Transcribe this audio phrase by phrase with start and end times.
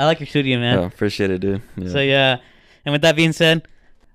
[0.00, 0.78] I like your studio, man.
[0.78, 1.60] Yeah, appreciate it, dude.
[1.76, 1.88] Yeah.
[1.88, 2.36] So yeah,
[2.84, 3.66] and with that being said,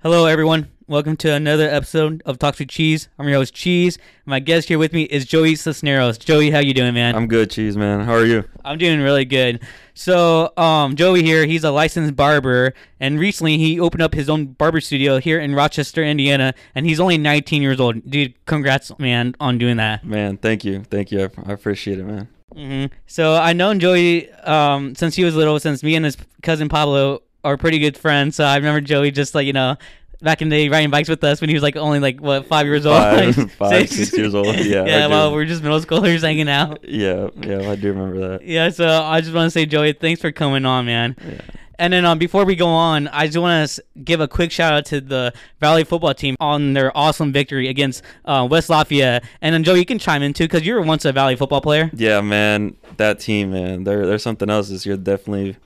[0.01, 0.69] hello everyone.
[0.87, 3.09] Welcome to another episode of Talks with Cheese.
[3.19, 3.97] I'm your host Cheese.
[4.25, 6.17] My guest here with me is Joey Cisneros.
[6.17, 7.15] Joey, how you doing, man?
[7.15, 7.99] I'm good, cheese man.
[7.99, 8.45] How are you?
[8.63, 9.59] I'm doing really good.
[9.93, 14.53] So, um, Joey here, he's a licensed barber, and recently he opened up his own
[14.53, 18.09] barber studio here in Rochester, Indiana, and he's only 19 years old.
[18.09, 20.05] Dude, congrats, man, on doing that.
[20.05, 21.23] Man, thank you, thank you.
[21.25, 22.29] I, I appreciate it, man.
[22.55, 26.69] Hmm So I known Joey um, since he was little, since me and his cousin
[26.69, 28.35] Pablo are pretty good friends.
[28.35, 29.75] So I remember Joey just like you know
[30.21, 32.45] back in the day riding bikes with us when he was like only like what
[32.47, 34.47] five years old, Five- Like, five, six years old.
[34.55, 35.07] Yeah, yeah.
[35.07, 35.09] do.
[35.11, 36.87] While we we're just middle schoolers hanging out.
[36.87, 38.45] Yeah, yeah, I do remember that.
[38.45, 38.69] Yeah.
[38.69, 41.15] So I just want to say, Joey, thanks for coming on, man.
[41.25, 41.41] Yeah.
[41.83, 44.71] And then um, before we go on, I just want to give a quick shout
[44.71, 49.25] out to the Valley football team on their awesome victory against uh, West Lafayette.
[49.41, 51.59] And then Joey, you can chime in too because you were once a Valley football
[51.59, 51.91] player.
[51.93, 54.95] Yeah, man, that team, man, they're they're something else this year.
[54.95, 55.57] Definitely.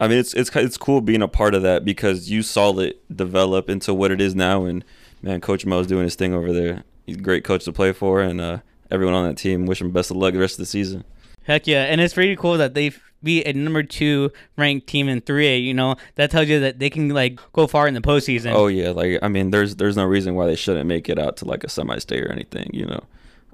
[0.00, 2.98] I mean, it's it's it's cool being a part of that because you saw it
[3.14, 4.82] develop into what it is now, and
[5.20, 6.84] man, Coach Mo's doing his thing over there.
[7.04, 9.90] He's a great coach to play for, and uh, everyone on that team wish him
[9.90, 11.04] best of luck the rest of the season.
[11.42, 15.20] Heck yeah, and it's pretty cool that they beat a number two ranked team in
[15.20, 15.62] 3A.
[15.62, 18.52] You know that tells you that they can like go far in the postseason.
[18.52, 21.36] Oh yeah, like I mean, there's there's no reason why they shouldn't make it out
[21.38, 23.02] to like a semi-state or anything, you know.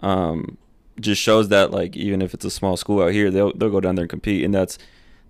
[0.00, 0.58] Um,
[1.00, 3.80] just shows that like even if it's a small school out here, they'll they'll go
[3.80, 4.78] down there and compete, and that's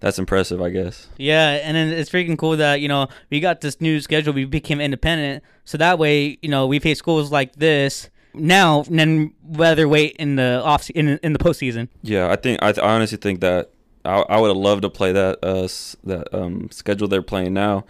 [0.01, 1.09] that's impressive, I guess.
[1.17, 4.33] Yeah, and then it's freaking cool that you know we got this new schedule.
[4.33, 8.99] We became independent, so that way you know we face schools like this now, and
[8.99, 11.89] then rather wait in the off in in the postseason.
[12.03, 13.71] Yeah, I think I, th- I honestly think that
[14.07, 15.69] I, I would have loved to play that uh
[16.05, 17.85] that um schedule they're playing now,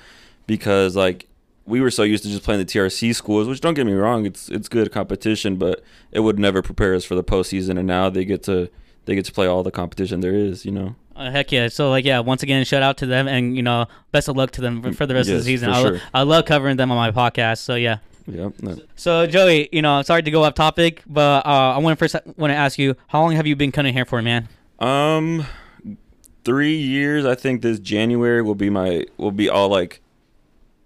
[0.46, 1.28] because like
[1.66, 4.24] we were so used to just playing the TRC schools, which don't get me wrong,
[4.24, 8.08] it's it's good competition, but it would never prepare us for the postseason, and now
[8.08, 8.70] they get to
[9.04, 10.94] they get to play all the competition there is, you know.
[11.14, 11.68] Uh, heck yeah!
[11.68, 14.50] So like yeah, once again, shout out to them, and you know best of luck
[14.52, 15.70] to them for, for the rest of the season.
[15.70, 16.00] I, sure.
[16.12, 17.58] I love covering them on my podcast.
[17.58, 17.98] So yeah.
[18.26, 18.50] Yeah.
[18.60, 18.76] no.
[18.96, 22.16] So Joey, you know, sorry to go off topic, but uh, I want to first
[22.36, 24.48] want to ask you, how long have you been cutting hair for, man?
[24.78, 25.46] Um,
[26.46, 27.26] three years.
[27.26, 30.00] I think this January will be my will be all like,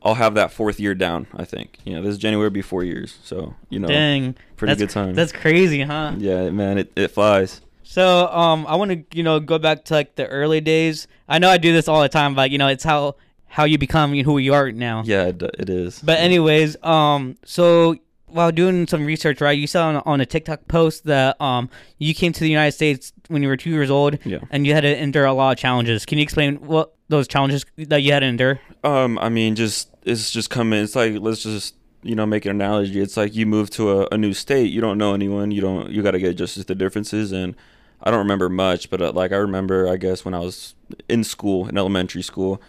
[0.02, 1.28] I'll have that fourth year down.
[1.34, 3.18] I think you know this January will be four years.
[3.22, 5.14] So you know, Dang, pretty that's, good time.
[5.14, 6.14] That's crazy, huh?
[6.18, 7.60] yeah, man, it it flies.
[7.84, 11.06] So um, I want to you know go back to like the early days.
[11.28, 13.16] I know I do this all the time, but you know it's how
[13.46, 15.02] how you become who you are now.
[15.04, 16.00] Yeah, it, it is.
[16.00, 17.96] But anyways, um, so
[18.32, 21.68] while doing some research, right, you saw on, on a TikTok post that um
[21.98, 24.38] you came to the United States when you were two years old, Yeah.
[24.50, 26.04] and you had to endure a lot of challenges.
[26.06, 28.60] Can you explain what those challenges that you had to endure?
[28.84, 30.82] Um, I mean, just it's just coming.
[30.82, 33.00] It's like let's just you know make an analogy.
[33.00, 34.70] It's like you move to a, a new state.
[34.72, 35.50] You don't know anyone.
[35.50, 35.90] You don't.
[35.90, 37.30] You got to get adjusted to the differences.
[37.32, 37.54] And
[38.02, 40.74] I don't remember much, but uh, like I remember, I guess when I was
[41.08, 42.62] in school, in elementary school,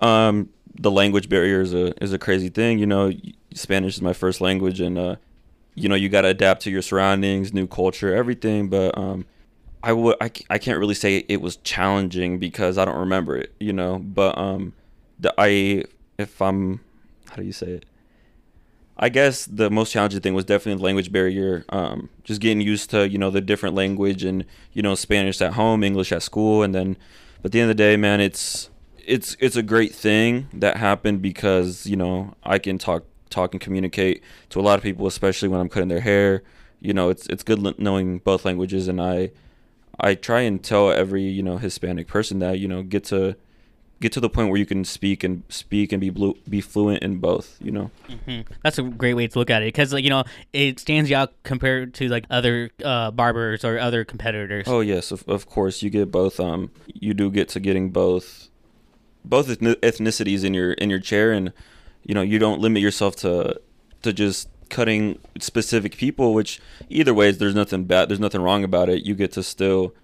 [0.00, 2.78] um, the language barrier is a is a crazy thing.
[2.78, 3.12] You know,
[3.54, 5.16] Spanish is my first language, and uh,
[5.74, 8.68] you know you got to adapt to your surroundings, new culture, everything.
[8.68, 9.26] But um,
[9.82, 13.54] I would I, I can't really say it was challenging because I don't remember it,
[13.60, 13.98] you know.
[13.98, 14.74] But um,
[15.18, 15.84] the I
[16.18, 16.80] if I'm
[17.30, 17.86] how do you say it?
[18.98, 21.66] I guess the most challenging thing was definitely the language barrier.
[21.68, 25.52] Um, just getting used to you know the different language and you know Spanish at
[25.54, 26.96] home, English at school, and then
[27.42, 28.70] but at the end of the day, man, it's
[29.06, 33.60] it's it's a great thing that happened because you know I can talk talk and
[33.60, 36.42] communicate to a lot of people, especially when I'm cutting their hair.
[36.80, 39.30] You know, it's it's good knowing both languages, and I
[39.98, 43.36] I try and tell every you know Hispanic person that you know get to
[44.00, 47.02] get to the point where you can speak and speak and be blu- be fluent
[47.02, 47.56] in both.
[47.60, 47.90] You know.
[48.26, 51.10] hmm That's a great way to look at it because, like, you know, it stands
[51.12, 54.66] out compared to like other uh, barbers or other competitors.
[54.68, 56.38] Oh yes, of, of course you get both.
[56.38, 58.48] Um, you do get to getting both,
[59.28, 61.52] both ethnicities in your in your chair, and
[62.02, 63.60] you know you don't limit yourself to
[64.02, 66.34] to just cutting specific people.
[66.34, 68.08] Which either ways, there's nothing bad.
[68.08, 69.04] There's nothing wrong about it.
[69.04, 69.94] You get to still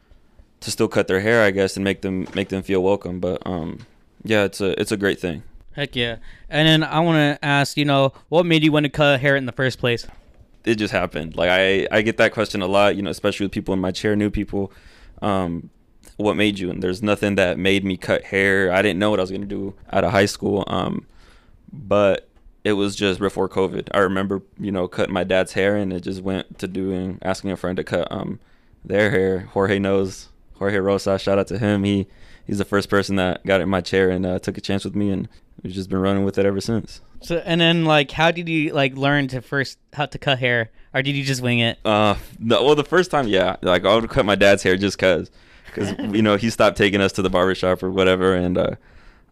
[0.61, 3.21] to still cut their hair, I guess, and make them make them feel welcome.
[3.21, 3.87] But um,
[4.25, 5.43] yeah, it's a it's a great thing.
[5.73, 6.17] Heck yeah!
[6.51, 9.37] And then I want to ask, you know, what made you want to cut hair
[9.37, 10.07] in the first place?
[10.65, 11.37] it just happened.
[11.37, 13.91] Like I, I get that question a lot, you know, especially with people in my
[13.91, 14.73] chair, new people.
[15.21, 15.71] Um,
[16.17, 16.71] what made you?
[16.71, 18.73] And there's nothing that made me cut hair.
[18.73, 20.65] I didn't know what I was gonna do out of high school.
[20.67, 21.07] Um,
[21.73, 22.29] but
[22.65, 23.89] it was just before COVID.
[23.93, 27.51] I remember, you know, cutting my dad's hair, and it just went to doing asking
[27.51, 28.41] a friend to cut um
[28.85, 29.41] their hair.
[29.53, 31.19] Jorge knows Jorge Rosa.
[31.19, 31.85] Shout out to him.
[31.85, 32.07] He
[32.47, 34.95] he's the first person that got in my chair and uh, took a chance with
[34.95, 35.29] me, and
[35.63, 37.01] we've just been running with it ever since.
[37.21, 40.71] So and then like, how did you like learn to first how to cut hair,
[40.93, 41.79] or did you just wing it?
[41.85, 44.99] Uh, no, well, the first time, yeah, like I would cut my dad's hair just
[44.99, 45.31] cause.
[45.75, 48.71] Because you know he stopped taking us to the barbershop or whatever, and uh,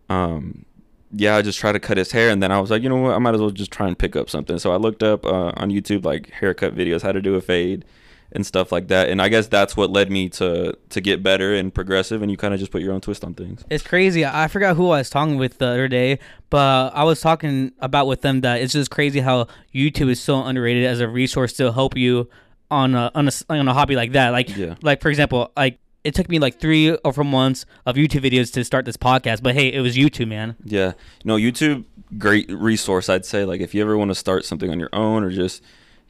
[0.09, 0.65] um,
[1.13, 2.97] yeah, I just tried to cut his hair, and then I was like, you know
[2.97, 4.59] what, I might as well just try and pick up something.
[4.59, 7.85] So I looked up uh, on YouTube like haircut videos, how to do a fade,
[8.33, 9.09] and stuff like that.
[9.09, 12.23] And I guess that's what led me to to get better and progressive.
[12.23, 13.65] And you kind of just put your own twist on things.
[13.71, 14.25] It's crazy.
[14.25, 18.07] I forgot who I was talking with the other day, but I was talking about
[18.07, 21.73] with them that it's just crazy how YouTube is so underrated as a resource to
[21.73, 22.29] help you
[22.71, 24.31] on a on a, on a hobby like that.
[24.31, 24.77] Like Yeah.
[24.81, 28.53] like for example, like it took me like three or four months of YouTube videos
[28.55, 30.57] to start this podcast, but hey, it was YouTube, man.
[30.65, 30.93] Yeah,
[31.25, 31.85] no, YouTube,
[32.19, 33.09] great resource.
[33.09, 35.63] I'd say like if you ever want to start something on your own or just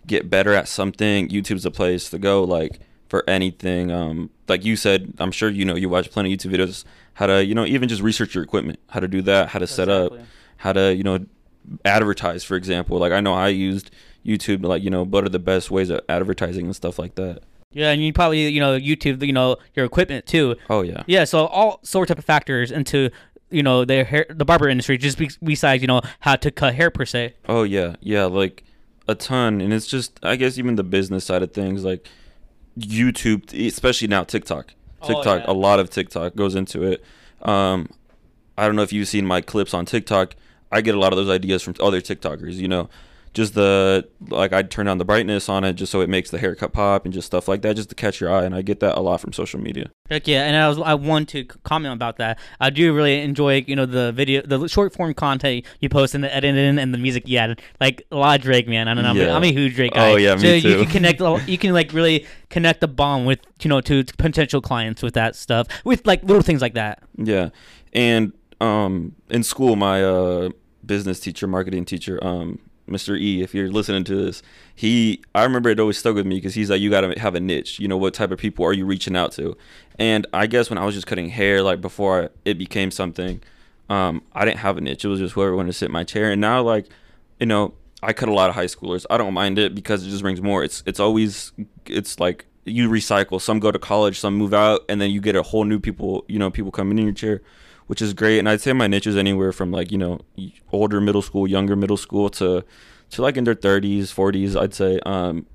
[0.06, 2.44] get better at something, YouTube's a place to go.
[2.44, 6.38] Like for anything, um, like you said, I'm sure you know you watch plenty of
[6.38, 6.84] YouTube videos
[7.14, 9.66] how to you know even just research your equipment, how to do that, how to
[9.66, 10.12] set up,
[10.58, 11.26] how to you know
[11.84, 12.98] advertise, for example.
[12.98, 13.90] Like I know I used
[14.25, 17.42] YouTube, like you know, what are the best ways of advertising and stuff like that.
[17.72, 20.56] Yeah, and you probably you know YouTube, you know your equipment too.
[20.69, 23.11] Oh yeah, Yeah, so all sorts of factors into
[23.50, 26.75] you know the hair, the barber industry, just be- besides you know how to cut
[26.75, 27.34] hair per se.
[27.49, 28.64] Oh yeah, yeah, like
[29.06, 32.08] a ton, and it's just I guess even the business side of things, like
[32.76, 34.75] YouTube, especially now TikTok.
[35.02, 35.50] Oh, TikTok, yeah.
[35.50, 37.05] a lot of TikTok goes into it.
[37.43, 37.88] Um,
[38.58, 40.34] I don't know if you've seen my clips on TikTok.
[40.73, 42.55] I get a lot of those ideas from other TikTokers.
[42.55, 42.90] You know,
[43.32, 46.38] just the like I'd turn on the brightness on it just so it makes the
[46.38, 48.44] haircut pop and just stuff like that, just to catch your eye.
[48.44, 49.90] And I get that a lot from social media.
[50.08, 52.38] Heck yeah, and I was I want to comment about that.
[52.58, 56.24] I do really enjoy you know the video, the short form content you post and
[56.24, 57.60] the editing and the music you added.
[57.80, 58.88] Like a lot of Drake, man.
[58.88, 59.10] I don't know.
[59.10, 59.36] I'm, Yeah.
[59.36, 60.10] I'm a huge Drake guy.
[60.10, 60.82] Oh, yeah, so me You too.
[60.84, 61.48] can connect.
[61.48, 65.14] You can like really connect the bond with you know to, to potential clients with
[65.14, 67.02] that stuff with like little things like that.
[67.16, 67.50] Yeah,
[67.92, 70.50] and um, in school, my uh,
[70.84, 72.58] business teacher, marketing teacher, um,
[72.90, 73.19] Mr.
[73.19, 74.42] E, if you're listening to this,
[74.75, 77.34] he, I remember it always stuck with me because he's like, you got to have
[77.34, 77.81] a niche.
[77.81, 79.56] You know, what type of people are you reaching out to?
[79.98, 83.42] And I guess when I was just cutting hair, like before it became something,
[83.88, 85.04] um, I didn't have a niche.
[85.04, 86.31] It was just whoever wanted to sit in my chair.
[86.31, 86.87] And now, like,
[87.38, 89.04] you know, I cut a lot of high schoolers.
[89.10, 90.64] I don't mind it because it just brings more.
[90.64, 91.52] It's it's always
[91.87, 93.40] it's like you recycle.
[93.40, 96.25] Some go to college, some move out, and then you get a whole new people.
[96.28, 97.42] You know, people coming in your chair,
[97.90, 98.38] which is great.
[98.38, 100.20] And I'd say my niche is anywhere from like you know
[100.70, 102.62] older middle school, younger middle school to
[103.10, 104.54] to like in their 30s, 40s.
[104.54, 105.00] I'd say.
[105.04, 105.46] Um,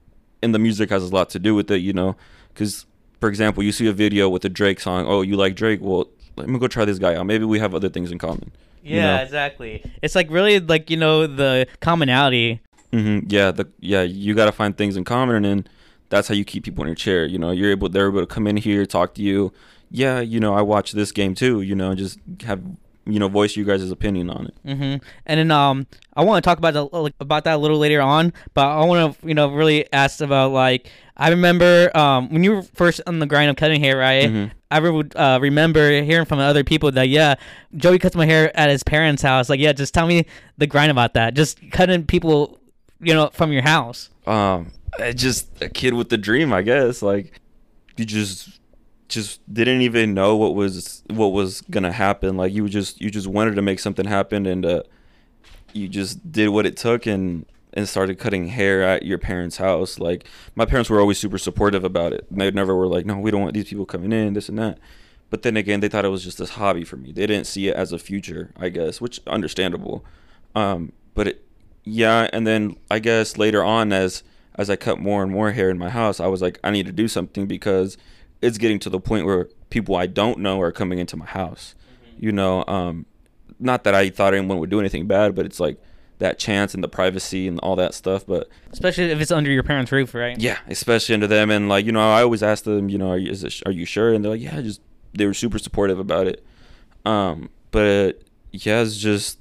[0.44, 1.78] and the music has a lot to do with it.
[1.78, 2.18] You know,
[2.54, 2.86] because
[3.22, 5.06] for example, you see a video with a Drake song.
[5.08, 5.80] Oh, you like Drake?
[5.82, 7.26] Well, let me go try this guy out.
[7.26, 8.52] Maybe we have other things in common.
[8.84, 9.24] you Yeah, know?
[9.24, 9.82] exactly.
[10.02, 12.60] It's like really like you know the commonality.
[12.92, 13.28] Mm-hmm.
[13.30, 15.68] Yeah, the yeah, you got to find things in common, and then
[16.10, 17.26] that's how you keep people in your chair.
[17.26, 19.54] You know, you're able they're able to come in here, talk to you.
[19.96, 21.62] Yeah, you know, I watch this game too.
[21.62, 22.62] You know, just have
[23.08, 24.56] you know voice you guys' opinion on it.
[24.76, 24.96] hmm
[25.26, 28.02] And then um, I want to talk about the, like, about that a little later
[28.02, 32.44] on, but I want to you know really ask about like I remember um when
[32.44, 34.30] you were first on the grind of cutting hair, right?
[34.30, 34.52] Mhm.
[34.72, 37.36] I would uh, remember hearing from other people that yeah,
[37.78, 39.50] Joey cuts my hair at his parents' house.
[39.50, 40.26] Like yeah, just tell me
[40.58, 41.36] the grind about that.
[41.36, 42.60] Just cutting people,
[43.00, 44.10] you know, from your house.
[44.28, 44.72] Um,
[45.14, 47.02] just a kid with the dream, I guess.
[47.02, 47.40] Like
[47.96, 48.60] you just
[49.07, 52.38] just didn't even know what was what was gonna happen.
[52.38, 54.84] Like you just you just wanted to make something happen, and uh,
[55.74, 60.00] you just did what it took and and started cutting hair at your parents' house.
[60.00, 60.25] Like
[60.56, 62.25] my parents were always super supportive about it.
[62.32, 64.80] They never were like, no, we don't want these people coming in, this and that.
[65.30, 67.12] But then again, they thought it was just this hobby for me.
[67.12, 70.06] They didn't see it as a future, I guess, which understandable.
[70.56, 71.46] Um, but it,
[71.84, 74.24] yeah, and then I guess later on, as
[74.58, 76.86] as I cut more and more hair in my house, I was like, I need
[76.86, 77.98] to do something because
[78.42, 81.75] it's getting to the point where people I don't know are coming into my house.
[82.18, 83.06] You know, um,
[83.60, 85.82] not that I thought anyone would do anything bad, but it's like
[86.20, 88.25] that chance and the privacy and all that stuff.
[88.25, 90.39] But Especially if it's under your parents' roof, right?
[90.39, 93.18] yeah, especially under them, and like you know, I always ask them, you know, are
[93.18, 94.13] you, is it, are you sure?
[94.13, 94.82] And they're like, yeah, just
[95.13, 96.46] they were super supportive about it.
[97.06, 99.39] Um, but yeah, it's just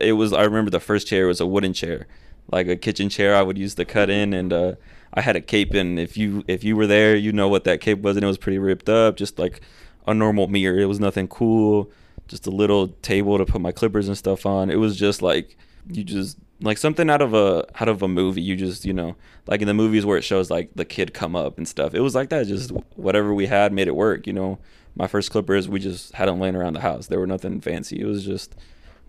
[0.00, 0.32] it was.
[0.32, 2.06] I remember the first chair was a wooden chair,
[2.50, 4.74] like a kitchen chair I would use to cut in, and uh,
[5.12, 5.74] I had a cape.
[5.74, 8.28] And if you if you were there, you know what that cape was, and it
[8.28, 9.60] was pretty ripped up, just like
[10.06, 10.78] a normal mirror.
[10.78, 11.90] It was nothing cool,
[12.28, 14.70] just a little table to put my clippers and stuff on.
[14.70, 15.56] It was just like
[15.90, 18.42] you just like something out of a out of a movie.
[18.42, 21.34] You just you know like in the movies where it shows like the kid come
[21.34, 21.94] up and stuff.
[21.94, 22.46] It was like that.
[22.46, 24.26] Just whatever we had made it work.
[24.26, 24.58] You know,
[24.94, 27.06] my first clippers we just had them laying around the house.
[27.06, 28.00] They were nothing fancy.
[28.00, 28.54] It was just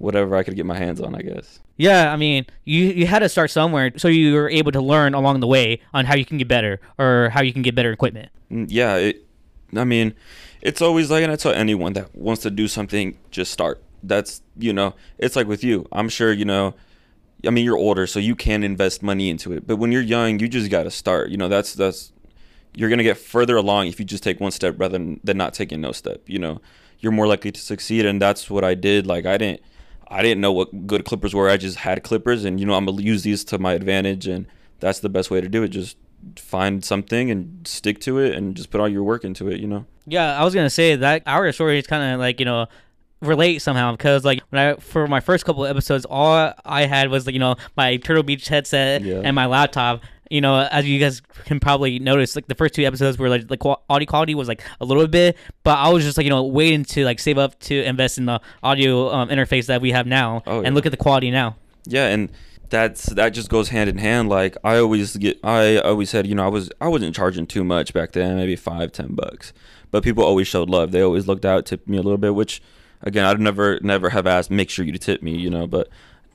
[0.02, 1.16] whatever I could get my hands on.
[1.16, 1.60] I guess.
[1.78, 5.14] Yeah, I mean, you you had to start somewhere, so you were able to learn
[5.14, 7.92] along the way on how you can get better or how you can get better
[7.92, 8.30] equipment.
[8.52, 9.26] Mm, yeah it
[9.78, 10.14] i mean
[10.62, 14.42] it's always like and i tell anyone that wants to do something just start that's
[14.58, 16.74] you know it's like with you i'm sure you know
[17.48, 20.38] i mean you're older so you can invest money into it but when you're young
[20.38, 22.12] you just got to start you know that's that's
[22.74, 25.54] you're gonna get further along if you just take one step rather than, than not
[25.54, 26.22] taking no step.
[26.28, 26.62] You know,
[27.00, 29.08] you're more likely to succeed, and that's what I did.
[29.08, 29.62] Like I didn't
[30.12, 31.50] I didn't know what good clippers were.
[31.50, 34.46] I just had clippers, and you know I'm gonna use these to my advantage, and
[34.80, 35.70] that's the best way to do it.
[35.70, 35.98] Just
[36.36, 39.60] find something and stick to it, and just put all your work into it.
[39.60, 39.86] You know.
[40.06, 42.68] Yeah, I was gonna say that our story is kind of like you know
[43.22, 47.10] relate somehow because like when I for my first couple of episodes, all I had
[47.10, 49.22] was like you know my Turtle Beach headset Yeah.
[49.24, 50.02] and my laptop.
[50.32, 53.48] You know, as you guys can probably notice, like the first two episodes were like
[53.48, 53.58] the
[53.90, 56.86] audio quality was like a little bit, but I was just like you know waiting
[56.86, 60.42] to like save up to invest in the audio um, interface that we have now
[60.48, 60.68] Oh, yeah.
[60.68, 61.58] and look at the quality now.
[61.86, 62.32] Yeah, and
[62.70, 64.30] that's that just goes hand in hand.
[64.30, 67.64] Like I always get, I always said, you know, I was I wasn't charging too
[67.66, 69.52] much back then, maybe five, ten bucks,
[69.92, 70.92] but people always showed love.
[70.92, 72.62] They always looked out, tipped me a little bit, which
[73.02, 75.90] again, I'd never never have asked, make sure you tip me, you know, but.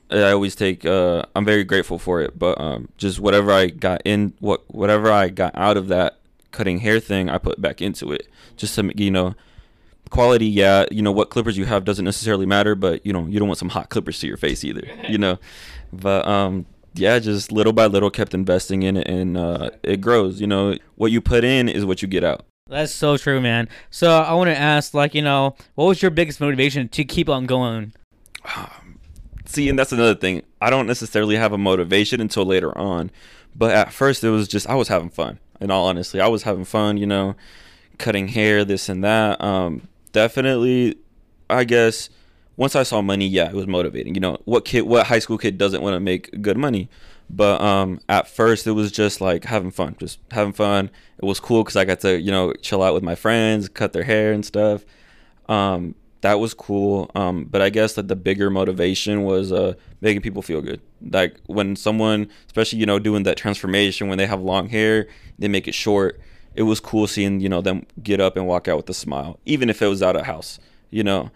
[0.09, 0.85] I always take.
[0.85, 5.11] Uh, I'm very grateful for it, but um, just whatever I got in, what whatever
[5.11, 6.19] I got out of that
[6.51, 9.35] cutting hair thing, I put back into it, just to you know,
[10.09, 13.39] quality yeah you know what clippers you have doesn't necessarily matter but you know you
[13.39, 15.37] don't want some hot clippers to your face either you know
[15.91, 20.39] but um yeah just little by little kept investing in it and uh it grows
[20.39, 23.69] you know what you put in is what you get out That's so true, man.
[23.89, 27.29] So I want to ask, like, you know, what was your biggest motivation to keep
[27.29, 27.93] on going?
[29.47, 30.43] See and that's another thing.
[30.61, 33.11] I don't necessarily have a motivation until later on
[33.55, 35.39] but at first it was just i was having fun.
[35.59, 37.35] In all honesty i was having fun you know
[37.97, 39.41] cutting hair this and that.
[39.41, 40.97] Um definitely
[41.49, 42.09] i guess
[42.55, 44.13] once i saw money yeah it was motivating.
[44.15, 46.89] You know what kid what high school kid doesn't want to make good money?
[47.29, 50.91] But um at first it was just like having fun just having fun.
[51.17, 53.93] It was cool because i got to you know chill out with my friends cut
[53.93, 54.85] their hair and stuff.
[55.49, 60.21] Um that was cool um but i guess that the bigger motivation was uh making
[60.21, 60.81] people feel good.
[61.01, 65.07] Like when someone especially you know doing that transformation when they have long hair
[65.39, 66.19] they make it short
[66.55, 69.39] it was cool seeing you know them get up and walk out with a smile
[69.45, 70.59] even if it was out of house
[70.89, 71.29] you know?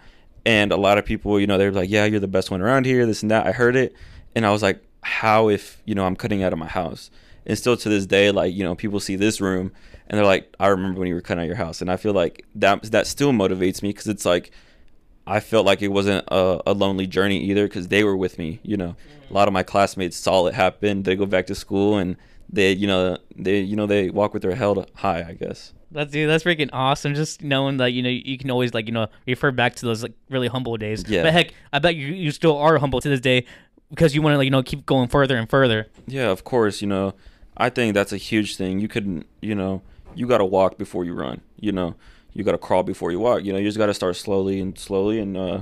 [0.46, 2.86] And a lot of people you know they're like yeah you're the best one around
[2.86, 3.94] here this and that i heard it
[4.36, 7.12] and i was like how if you know i'm cutting out of my house?
[7.46, 9.72] And still to this day like you know people see this room
[10.08, 12.14] and they're like i remember when you were cutting out your house and i feel
[12.14, 14.52] like that that still motivates me because it's like
[15.28, 18.60] I felt like it wasn't a, a lonely journey either because they were with me.
[18.64, 18.96] You know,
[19.30, 21.04] a lot of my classmates saw it happen.
[21.04, 22.18] They go back to school and
[22.50, 25.24] they, you know, they, you know, they walk with their head high.
[25.28, 25.74] I guess.
[25.92, 27.16] That's dude, that's freaking awesome.
[27.16, 30.02] Just knowing that you know you can always like you know refer back to those
[30.02, 31.04] like really humble days.
[31.08, 31.24] Yeah.
[31.24, 33.46] But heck, I bet you you still are humble to this day
[33.90, 35.88] because you want to like you know keep going further and further.
[36.08, 36.82] Yeah, of course.
[36.82, 37.14] You know,
[37.58, 38.80] I think that's a huge thing.
[38.80, 39.82] You couldn't, you know,
[40.16, 41.42] you got to walk before you run.
[41.60, 41.96] You know,
[42.34, 43.44] you got to crawl before you walk.
[43.44, 45.62] You know, you just got to start slowly and slowly and uh,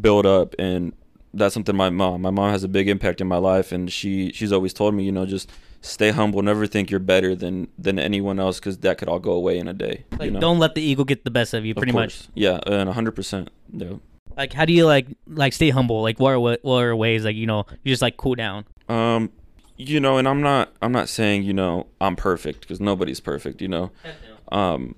[0.00, 0.54] build up.
[0.58, 0.92] And
[1.34, 4.32] that's something my mom, my mom has a big impact in my life, and she
[4.32, 5.50] she's always told me, you know, just
[5.80, 6.42] stay humble.
[6.42, 9.68] Never think you're better than than anyone else because that could all go away in
[9.68, 10.04] a day.
[10.12, 10.40] Like you know?
[10.40, 11.72] don't let the ego get the best of you.
[11.72, 12.28] Of Pretty much.
[12.34, 13.50] Yeah, and hundred percent.
[13.72, 13.94] Yeah.
[14.36, 16.02] Like how do you like like stay humble?
[16.02, 18.64] Like what are what, what are ways like you know you just like cool down?
[18.88, 19.32] Um,
[19.76, 23.60] you know, and I'm not I'm not saying you know I'm perfect because nobody's perfect.
[23.60, 23.90] You know,
[24.52, 24.94] um,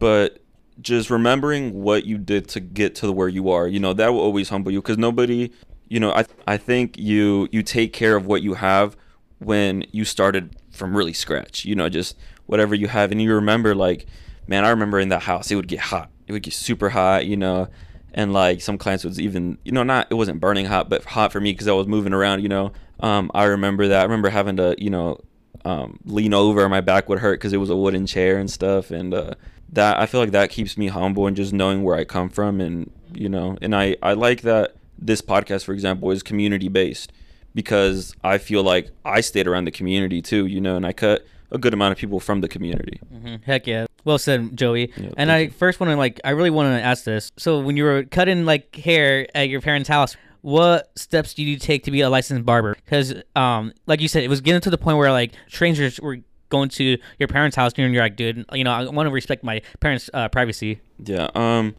[0.00, 0.42] but
[0.80, 4.20] just remembering what you did to get to where you are, you know, that will
[4.20, 5.50] always humble you because nobody,
[5.88, 8.96] you know, I I think you you take care of what you have
[9.38, 11.64] when you started from really scratch.
[11.64, 12.16] You know, just
[12.46, 14.06] whatever you have, and you remember like,
[14.48, 16.10] man, I remember in that house it would get hot.
[16.26, 17.26] It would get super hot.
[17.26, 17.68] You know.
[18.12, 21.30] And like some clients was even, you know, not it wasn't burning hot, but hot
[21.30, 22.42] for me because I was moving around.
[22.42, 24.00] You know, um, I remember that.
[24.00, 25.20] I remember having to, you know,
[25.64, 26.68] um, lean over.
[26.68, 28.90] My back would hurt because it was a wooden chair and stuff.
[28.90, 29.34] And uh,
[29.72, 32.60] that I feel like that keeps me humble and just knowing where I come from.
[32.60, 37.12] And you know, and I I like that this podcast, for example, is community based
[37.54, 40.46] because I feel like I stayed around the community too.
[40.46, 43.00] You know, and I cut a good amount of people from the community.
[43.12, 43.42] Mm-hmm.
[43.44, 43.86] Heck yeah.
[44.04, 44.92] Well said, Joey.
[44.96, 45.50] Yeah, and I you.
[45.50, 47.32] first want to like, I really want to ask this.
[47.36, 51.58] So when you were cutting like hair at your parents' house, what steps did you
[51.58, 52.74] take to be a licensed barber?
[52.74, 56.18] Because, um, like you said, it was getting to the point where like strangers were
[56.50, 59.42] going to your parents' house, and you're like, dude, you know, I want to respect
[59.42, 60.80] my parents' uh, privacy.
[61.02, 61.30] Yeah.
[61.34, 61.74] Um,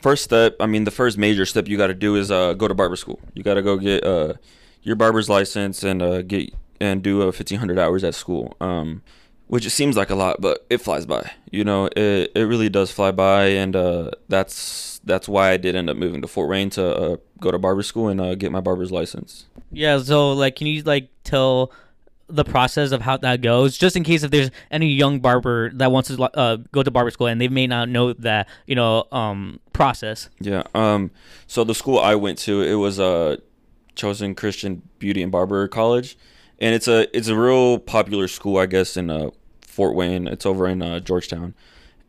[0.00, 0.56] first step.
[0.60, 2.96] I mean, the first major step you got to do is uh, go to barber
[2.96, 3.20] school.
[3.34, 4.34] You got to go get uh,
[4.82, 8.56] your barber's license and uh, get and do uh, fifteen hundred hours at school.
[8.60, 9.02] Um,
[9.48, 11.30] which it seems like a lot, but it flies by.
[11.50, 15.76] You know, it it really does fly by, and uh, that's that's why I did
[15.76, 18.50] end up moving to Fort Wayne to uh, go to barber school and uh, get
[18.50, 19.46] my barber's license.
[19.70, 19.98] Yeah.
[19.98, 21.72] So like, can you like tell
[22.28, 25.92] the process of how that goes, just in case if there's any young barber that
[25.92, 29.06] wants to uh, go to barber school and they may not know that you know
[29.12, 30.28] um process.
[30.40, 30.64] Yeah.
[30.74, 31.10] Um.
[31.46, 33.38] So the school I went to, it was a
[33.94, 36.18] chosen Christian Beauty and Barber College,
[36.58, 39.30] and it's a it's a real popular school, I guess, in uh
[39.62, 40.26] Fort Wayne.
[40.26, 41.54] It's over in uh, Georgetown,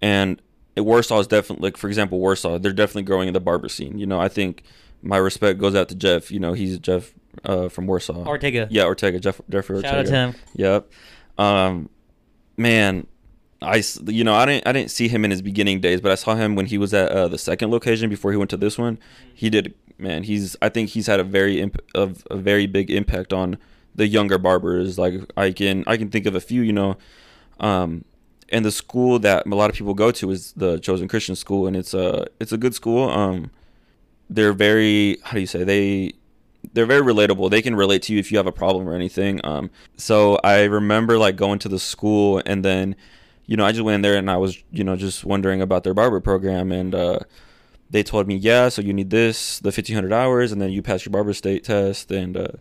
[0.02, 0.42] and
[0.76, 2.60] Warsaw is definitely like for example Warsaw.
[2.60, 3.98] They're definitely growing in the barber scene.
[3.98, 4.64] You know, I think
[5.02, 6.32] my respect goes out to Jeff.
[6.32, 7.14] You know, he's Jeff
[7.44, 8.26] uh, from Warsaw.
[8.26, 8.68] Ortega.
[8.70, 9.20] Yeah, Ortega.
[9.20, 9.92] Jeff Jeffrey Ortega.
[9.92, 10.36] Shout out to him.
[10.56, 10.92] Yep.
[11.38, 11.90] Um,
[12.58, 13.08] man,
[13.62, 16.16] I you know I didn't I didn't see him in his beginning days, but I
[16.16, 18.78] saw him when he was at uh, the second location before he went to this
[18.78, 19.00] one.
[19.34, 20.24] He did man.
[20.24, 23.58] He's I think he's had a very imp- of a very big impact on
[23.96, 25.00] the younger barbers.
[25.00, 26.62] Like I can I can think of a few.
[26.62, 26.98] You know,
[27.60, 28.06] um,
[28.50, 31.68] and the school that a lot of people go to is the Chosen Christian School,
[31.68, 33.10] and it's a it's a good school.
[33.10, 33.52] Um,
[34.30, 36.14] they're very how do you say they
[36.78, 37.50] they're very relatable.
[37.50, 39.42] They can relate to you if you have a problem or anything.
[39.44, 42.96] Um, so I remember like going to the school and then,
[43.48, 45.84] you know, I just went in there and I was, you know, just wondering about
[45.84, 47.20] their barber program and uh,
[47.90, 50.84] they told me, yeah, so you need this, the fifteen hundred hours, and then you
[50.84, 52.12] pass your barber state test.
[52.12, 52.52] And uh,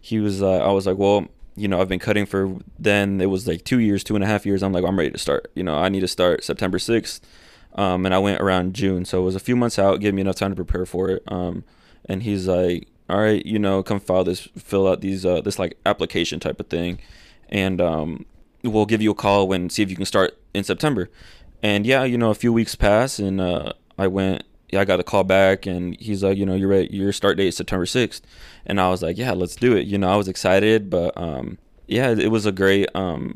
[0.00, 3.26] he was, uh, I was like, well, you know, I've been cutting for then it
[3.26, 4.62] was like two years, two and a half years.
[4.62, 5.50] I'm like, I'm ready to start.
[5.54, 7.20] You know, I need to start September sixth.
[7.74, 10.22] Um, and I went around June, so it was a few months out, gave me
[10.22, 11.22] enough time to prepare for it.
[11.28, 11.64] Um,
[12.06, 15.58] and he's like, all right, you know, come file this, fill out these, uh, this
[15.58, 16.98] like application type of thing,
[17.48, 18.26] and um,
[18.62, 21.10] we'll give you a call when see if you can start in September.
[21.62, 24.44] And yeah, you know, a few weeks pass, and uh, I went.
[24.70, 26.94] Yeah, I got a call back, and he's like, you know, you're ready.
[26.94, 28.22] Your start date is September sixth,
[28.66, 29.86] and I was like, yeah, let's do it.
[29.86, 33.34] You know, I was excited, but um, yeah, it was a great um,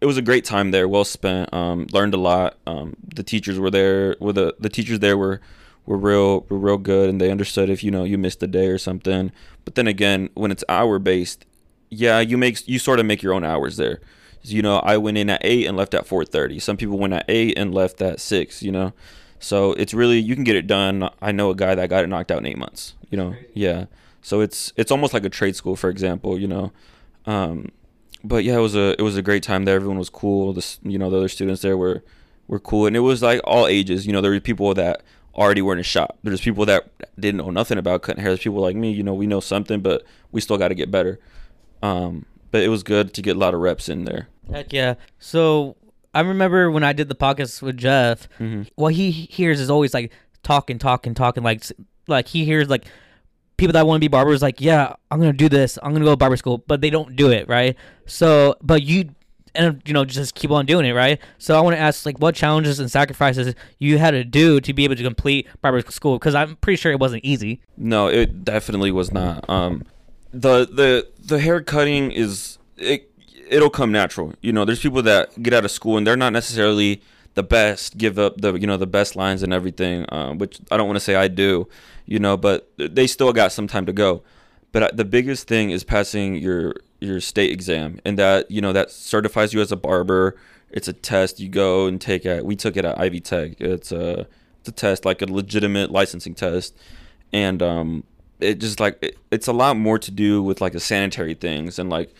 [0.00, 1.52] it was a great time there, well spent.
[1.54, 2.56] Um, learned a lot.
[2.66, 4.16] Um, the teachers were there.
[4.18, 5.40] Were the the teachers there were
[5.86, 8.68] were real were real good, and they understood if you know you missed a day
[8.68, 9.32] or something.
[9.64, 11.44] But then again, when it's hour based,
[11.90, 14.00] yeah, you make you sort of make your own hours there.
[14.44, 16.58] So, you know, I went in at eight and left at four thirty.
[16.58, 18.62] Some people went at eight and left at six.
[18.62, 18.92] You know,
[19.38, 21.08] so it's really you can get it done.
[21.20, 22.94] I know a guy that got it knocked out in eight months.
[23.10, 23.86] You know, yeah.
[24.22, 26.38] So it's it's almost like a trade school, for example.
[26.38, 26.72] You know,
[27.26, 27.70] um,
[28.24, 29.76] but yeah, it was a it was a great time there.
[29.76, 30.52] Everyone was cool.
[30.52, 32.02] This you know the other students there were
[32.48, 34.06] were cool, and it was like all ages.
[34.06, 35.02] You know, there were people that
[35.34, 36.18] already were in the shop.
[36.22, 38.30] There's people that didn't know nothing about cutting hair.
[38.30, 38.90] There's people like me.
[38.92, 41.18] You know, we know something, but we still got to get better.
[41.82, 44.28] Um, but it was good to get a lot of reps in there.
[44.52, 44.94] Heck yeah.
[45.18, 45.76] So
[46.14, 48.62] I remember when I did the podcast with Jeff, Mm-hmm.
[48.74, 51.42] what he hears is always like talking, talking, talking.
[51.42, 51.62] Like,
[52.08, 52.84] like he hears like
[53.56, 55.78] people that want to be barbers, like, yeah, I'm gonna do this.
[55.82, 57.76] I'm gonna go to barber school, but they don't do it, right?
[58.06, 59.10] So, but you.
[59.54, 61.20] And you know, just keep on doing it, right?
[61.38, 64.72] So I want to ask, like, what challenges and sacrifices you had to do to
[64.72, 66.18] be able to complete barber school?
[66.18, 67.60] Because I'm pretty sure it wasn't easy.
[67.76, 69.48] No, it definitely was not.
[69.50, 69.84] Um,
[70.32, 73.10] the the the hair cutting is it
[73.48, 74.32] it'll come natural.
[74.40, 77.02] You know, there's people that get out of school and they're not necessarily
[77.34, 80.76] the best, give up the you know the best lines and everything, um, which I
[80.76, 81.68] don't want to say I do,
[82.06, 84.22] you know, but they still got some time to go.
[84.72, 88.72] But uh, the biggest thing is passing your your state exam, and that you know
[88.72, 90.36] that certifies you as a barber.
[90.70, 92.46] It's a test you go and take at.
[92.46, 93.60] We took it at Ivy Tech.
[93.60, 94.26] It's a
[94.60, 96.74] it's a test like a legitimate licensing test,
[97.32, 98.04] and um,
[98.42, 101.78] it just like it, it's a lot more to do with like the sanitary things
[101.78, 102.14] and like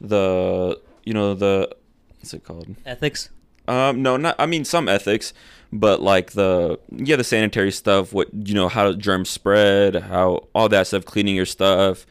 [0.00, 1.74] the you know the
[2.18, 3.30] what's it called Ethics.
[3.68, 5.32] um no not i mean some ethics
[5.72, 10.68] but like the yeah the sanitary stuff what you know how germs spread how all
[10.68, 12.06] that stuff cleaning your stuff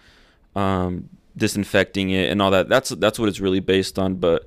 [0.55, 4.45] um disinfecting it and all that that's that's what it's really based on but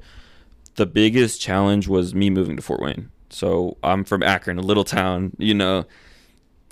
[0.77, 4.85] the biggest challenge was me moving to fort wayne so i'm from akron a little
[4.85, 5.85] town you know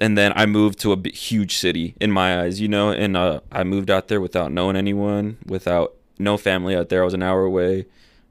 [0.00, 3.16] and then I moved to a b- huge city in my eyes, you know, and
[3.16, 7.03] uh, I moved out there without knowing anyone, without no family out there.
[7.03, 7.87] I was an hour away,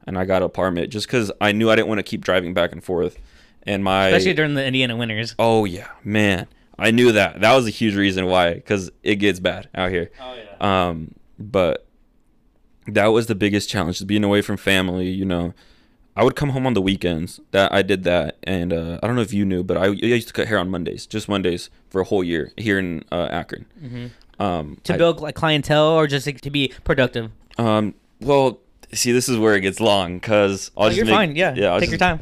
[0.06, 2.52] and I got an apartment just because I knew I didn't want to keep driving
[2.52, 3.18] back and forth.
[3.62, 5.34] And my Especially during the Indiana winters.
[5.38, 7.40] oh yeah, man, I knew that.
[7.40, 10.10] That was a huge reason why, because it gets bad out here.
[10.20, 10.88] Oh yeah.
[10.88, 11.86] Um, but
[12.86, 15.08] that was the biggest challenge, just being away from family.
[15.08, 15.54] You know,
[16.16, 17.40] I would come home on the weekends.
[17.52, 19.90] That I did that, and uh, I don't know if you knew, but I, I
[19.92, 23.28] used to cut hair on Mondays, just Mondays for a whole year here in uh,
[23.30, 23.66] Akron.
[24.38, 27.30] Um, to I- build like clientele or just like, to be productive.
[27.58, 28.60] um, well,
[28.92, 31.36] see, this is where it gets long, cause I'll Oh, just you're make- fine.
[31.36, 31.54] Yeah.
[31.56, 31.68] yeah.
[31.72, 32.20] I'll Take your time.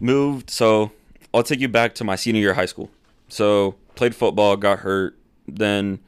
[0.00, 0.92] moved so
[1.34, 2.88] i'll take you back to my senior year of high school
[3.28, 5.98] so played football got hurt then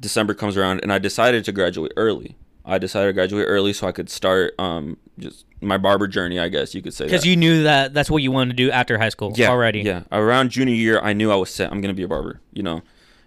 [0.00, 2.36] december comes around and i decided to graduate early.
[2.64, 6.48] I decided to graduate early so i could start um just my barber journey i
[6.48, 8.98] guess you could say Because you knew that that's what you wanted to do after
[8.98, 9.80] high school yeah already.
[9.80, 10.02] yeah.
[10.12, 11.72] Around junior year i knew i was set.
[11.72, 12.82] I'm gonna be a barber you know?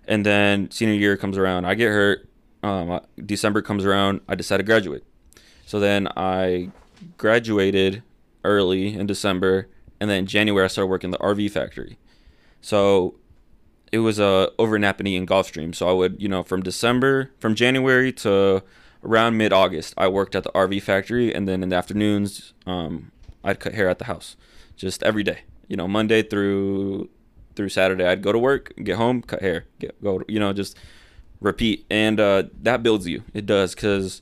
[0.08, 1.66] And then senior year comes around.
[1.66, 2.30] I get hurt
[2.64, 4.22] um december comes around.
[4.28, 5.04] I decide to graduate.
[5.66, 6.70] So then i
[7.18, 8.04] graduated
[8.44, 9.68] early in december
[10.00, 11.98] and then in january i started working the rv factory.
[12.62, 13.16] So
[13.92, 15.76] it was uh, over in Nappanee in Gulfstream.
[15.76, 18.64] So I would, you know, from December, from January to
[19.04, 23.12] around mid August, I worked at the RV factory, and then in the afternoons, um,
[23.44, 24.36] I'd cut hair at the house,
[24.76, 25.40] just every day.
[25.68, 27.10] You know, Monday through
[27.56, 30.22] through Saturday, I'd go to work, get home, cut hair, get go.
[30.28, 30.78] You know, just
[31.42, 33.24] repeat, and uh, that builds you.
[33.34, 34.22] It does because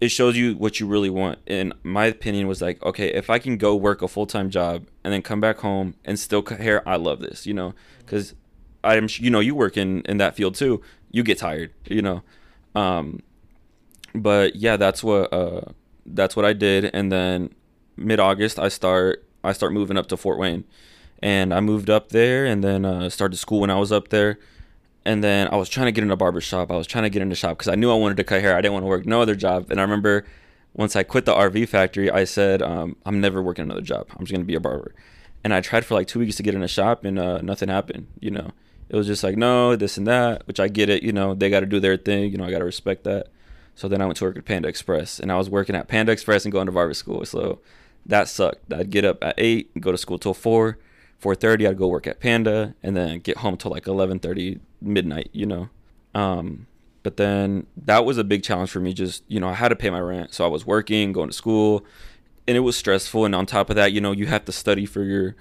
[0.00, 1.38] it shows you what you really want.
[1.46, 4.86] And my opinion was like, okay, if I can go work a full time job
[5.04, 7.46] and then come back home and still cut hair, I love this.
[7.46, 8.34] You know, because
[8.84, 10.82] I'm you know you work in in that field too.
[11.10, 11.72] You get tired.
[11.86, 12.22] You know,
[12.74, 13.22] um,
[14.14, 15.62] but yeah, that's what uh
[16.06, 17.54] that's what I did, and then
[17.96, 20.64] mid August I start I start moving up to Fort Wayne,
[21.20, 24.38] and I moved up there, and then uh, started school when I was up there,
[25.04, 26.70] and then I was trying to get in a barber shop.
[26.70, 28.40] I was trying to get in a shop because I knew I wanted to cut
[28.40, 28.56] hair.
[28.56, 30.24] I didn't want to work no other job, and I remember
[30.74, 34.08] once I quit the RV factory, I said um, I'm never working another job.
[34.10, 34.94] I'm just gonna be a barber,
[35.42, 37.68] and I tried for like two weeks to get in a shop, and uh, nothing
[37.68, 38.06] happened.
[38.20, 38.50] You know,
[38.88, 41.02] it was just like no this and that, which I get it.
[41.02, 42.30] You know, they got to do their thing.
[42.30, 43.28] You know, I got to respect that.
[43.74, 46.12] So then I went to work at Panda Express, and I was working at Panda
[46.12, 47.24] Express and going to barber school.
[47.24, 47.60] So
[48.06, 48.72] that sucked.
[48.72, 50.78] I'd get up at eight, go to school till four,
[51.18, 51.66] four thirty.
[51.66, 55.30] I'd go work at Panda, and then get home till like eleven thirty midnight.
[55.32, 55.68] You know,
[56.14, 56.66] um,
[57.02, 58.92] but then that was a big challenge for me.
[58.92, 61.34] Just you know, I had to pay my rent, so I was working, going to
[61.34, 61.84] school,
[62.46, 63.24] and it was stressful.
[63.24, 65.34] And on top of that, you know, you have to study for your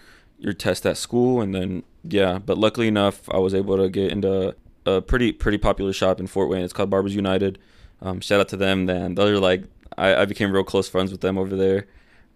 [0.44, 2.38] your test at school, and then yeah.
[2.38, 6.28] But luckily enough, I was able to get into a pretty pretty popular shop in
[6.28, 6.62] Fort Wayne.
[6.64, 7.58] It's called Barbers United.
[8.02, 8.86] Um, shout out to them.
[8.86, 9.64] Then they're like
[9.98, 11.88] I, I became real close friends with them over there.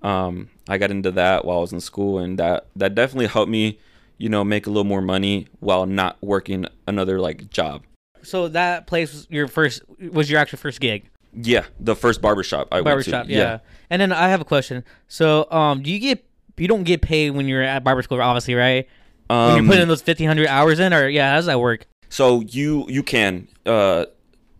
[0.02, 3.52] Um, I got into that while I was in school, and that that definitely helped
[3.52, 3.80] me,
[4.18, 7.84] you know, make a little more money while not working another like job.
[8.24, 11.10] So that place was your first was your actual first gig.
[11.34, 13.36] Yeah, the first barbershop I Barbershop, went to.
[13.36, 13.60] yeah.
[13.90, 14.84] And then I have a question.
[15.08, 16.26] So, um, do you get
[16.60, 18.88] you don't get paid when you're at barber school, obviously, right?
[19.28, 21.86] When Um, you're putting those fifteen hundred hours in, or yeah, how does that work?
[22.10, 24.06] So you you can uh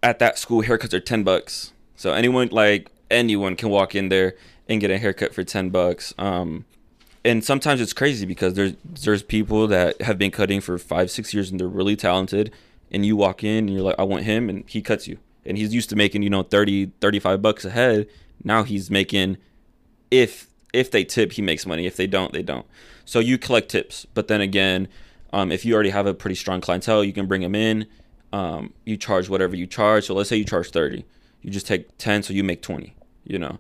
[0.04, 1.72] at that school haircuts are ten bucks.
[1.96, 4.36] So anyone like anyone can walk in there
[4.68, 6.14] and get a haircut for ten bucks.
[6.18, 6.66] Um
[7.24, 11.34] and sometimes it's crazy because there's there's people that have been cutting for five, six
[11.34, 12.52] years and they're really talented
[12.92, 15.18] and you walk in and you're like, I want him and he cuts you.
[15.46, 18.08] And he's used to making, you know, 30, 35 bucks a head.
[18.44, 19.38] Now he's making
[20.12, 21.86] if if they tip, he makes money.
[21.86, 22.66] If they don't, they don't.
[23.06, 24.06] So you collect tips.
[24.14, 24.88] But then again,
[25.34, 27.88] um, if you already have a pretty strong clientele, you can bring them in.
[28.34, 30.06] Um, you charge whatever you charge.
[30.06, 31.06] So let's say you charge thirty,
[31.42, 32.94] you just take ten, so you make twenty.
[33.24, 33.60] You know,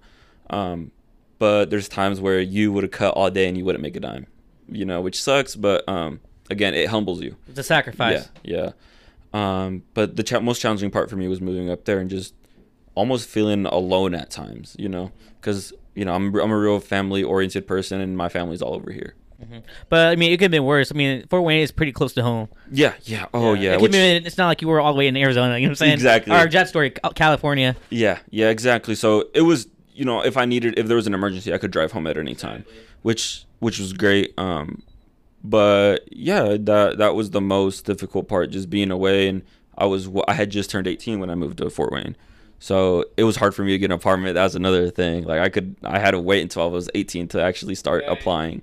[0.49, 0.91] um,
[1.39, 3.99] but there's times where you would have cut all day and you wouldn't make a
[3.99, 4.27] dime.
[4.69, 5.55] You know, which sucks.
[5.55, 7.35] But um, again, it humbles you.
[7.47, 8.29] It's a sacrifice.
[8.43, 8.71] Yeah,
[9.33, 9.65] yeah.
[9.65, 12.33] Um, but the cha- most challenging part for me was moving up there and just
[12.95, 14.75] almost feeling alone at times.
[14.77, 18.61] You know, because you know I'm I'm a real family oriented person and my family's
[18.61, 19.15] all over here.
[19.89, 20.91] But I mean, it could have been worse.
[20.91, 22.47] I mean, Fort Wayne is pretty close to home.
[22.71, 23.27] Yeah, yeah.
[23.33, 23.71] Oh yeah.
[23.71, 25.57] It could which- be- it's not like you were all the way in Arizona.
[25.57, 25.93] You know what I'm saying?
[25.93, 26.35] Exactly.
[26.35, 27.75] Or Jet Story, California.
[27.89, 28.95] Yeah, yeah, exactly.
[28.95, 31.71] So it was, you know, if I needed, if there was an emergency, I could
[31.71, 32.65] drive home at any time,
[33.03, 34.33] which which was great.
[34.39, 34.81] Um,
[35.43, 39.43] but yeah, that that was the most difficult part, just being away, and
[39.77, 42.15] I was I had just turned 18 when I moved to Fort Wayne,
[42.59, 44.35] so it was hard for me to get an apartment.
[44.35, 45.23] That was another thing.
[45.23, 48.61] Like I could, I had to wait until I was 18 to actually start applying.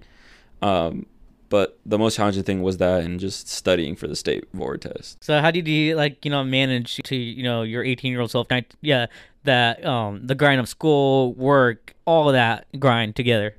[0.62, 1.07] Um,
[1.48, 5.22] but the most challenging thing was that, and just studying for the state board test.
[5.22, 8.30] So how did you like you know manage to you know your 18 year old
[8.30, 8.48] self?
[8.80, 9.07] Yeah,
[9.44, 13.54] that um the grind of school, work, all of that grind together.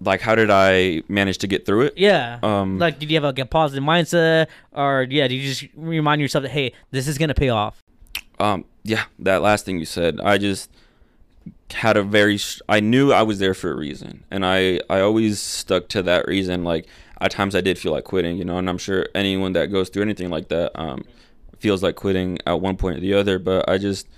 [0.00, 1.94] Like, how did I manage to get through it?
[1.96, 2.38] Yeah.
[2.42, 6.20] Um, like, did you have like a positive mindset, or yeah, did you just remind
[6.20, 7.82] yourself that hey, this is gonna pay off?
[8.40, 10.70] Um, yeah, that last thing you said, I just
[11.70, 15.40] had a very, I knew I was there for a reason, and I, I always
[15.40, 16.64] stuck to that reason.
[16.64, 16.86] Like
[17.20, 19.88] at times, I did feel like quitting, you know, and I'm sure anyone that goes
[19.88, 21.04] through anything like that, um,
[21.58, 23.38] feels like quitting at one point or the other.
[23.38, 24.08] But I just,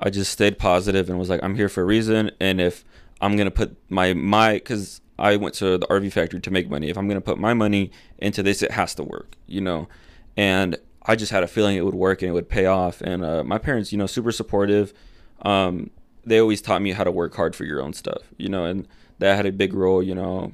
[0.00, 2.84] I just stayed positive and was like, I'm here for a reason, and if
[3.20, 6.88] I'm gonna put my my, because I went to the RV factory to make money.
[6.88, 9.88] If I'm gonna put my money into this, it has to work, you know,
[10.36, 13.00] and I just had a feeling it would work and it would pay off.
[13.00, 14.92] And uh, my parents, you know, super supportive.
[15.42, 15.90] Um,
[16.24, 18.88] they always taught me how to work hard for your own stuff, you know, and
[19.18, 20.02] that had a big role.
[20.02, 20.52] You know,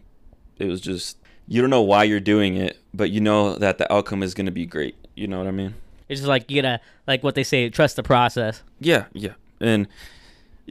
[0.58, 1.16] it was just
[1.48, 4.50] you don't know why you're doing it, but you know that the outcome is gonna
[4.50, 4.94] be great.
[5.14, 5.74] You know what I mean?
[6.08, 8.62] It's just like you gotta like what they say, trust the process.
[8.80, 9.32] Yeah, yeah.
[9.60, 9.88] And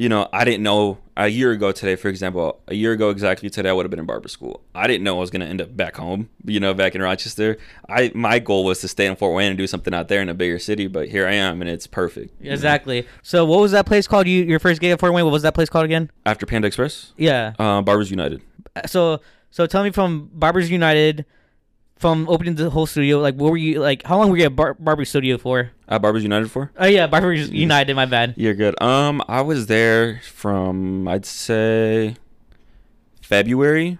[0.02, 3.50] you know, I didn't know a year ago today, for example, a year ago exactly
[3.52, 4.62] today, I would have been in barber school.
[4.74, 7.58] I didn't know I was gonna end up back home, you know, back in Rochester.
[7.88, 10.30] I my goal was to stay in Fort Wayne and do something out there in
[10.30, 12.34] a bigger city, but here I am, and it's perfect.
[12.42, 12.54] you know.
[12.54, 13.06] Exactly.
[13.22, 14.26] So what was that place called?
[14.28, 15.24] You your first gig at Fort Wayne?
[15.26, 16.10] What was that place called again?
[16.26, 17.54] After Panda Express, Yeah.
[17.60, 18.42] uh, Barbers United.
[18.88, 19.20] So
[19.52, 21.26] so tell me from Barbers United,
[22.02, 24.02] from opening the whole studio, like what were you like?
[24.04, 25.70] How long were you at Bar- Barber Studio for?
[25.88, 26.72] At Barbers United for?
[26.78, 27.96] Oh yeah, Barbers United.
[27.96, 28.34] My bad.
[28.38, 28.82] You're good.
[28.82, 32.16] Um, I was there from I'd say
[33.22, 34.00] February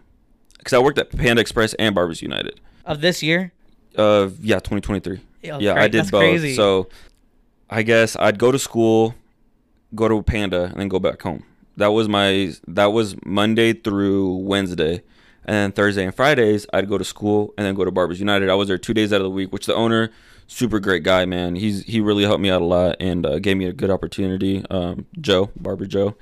[0.58, 2.60] because I worked at Panda Express and Barbers United.
[2.86, 3.54] Of this year?
[3.96, 5.20] Uh, yeah, 2023.
[5.52, 6.22] Oh, yeah, cra- I did that's both.
[6.22, 6.56] crazy.
[6.56, 6.90] So,
[7.70, 9.16] I guess I'd go to school,
[9.94, 11.44] go to Panda, and then go back home.
[11.78, 15.04] That was my that was Monday through Wednesday,
[15.46, 18.50] and then Thursday and Fridays I'd go to school and then go to Barbers United.
[18.50, 20.12] I was there two days out of the week, which the owner,
[20.48, 21.56] super great guy, man.
[21.56, 24.64] He's he really helped me out a lot and uh, gave me a good opportunity.
[24.70, 26.16] Um, Joe Barber Joe,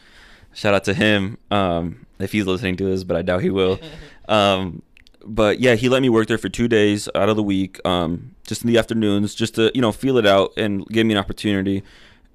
[0.54, 3.80] shout out to him um, if he's listening to this, but I doubt he will.
[4.30, 4.84] Um,
[5.26, 8.36] but yeah, he let me work there for two days out of the week, um,
[8.46, 11.20] just in the afternoons, just to you know feel it out and give me an
[11.20, 11.84] opportunity.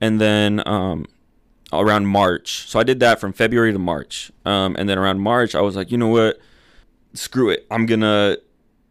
[0.01, 1.07] And then um,
[1.73, 5.55] around March, so I did that from February to March, um, and then around March,
[5.55, 6.41] I was like, you know what,
[7.15, 8.37] screw it, I'm gonna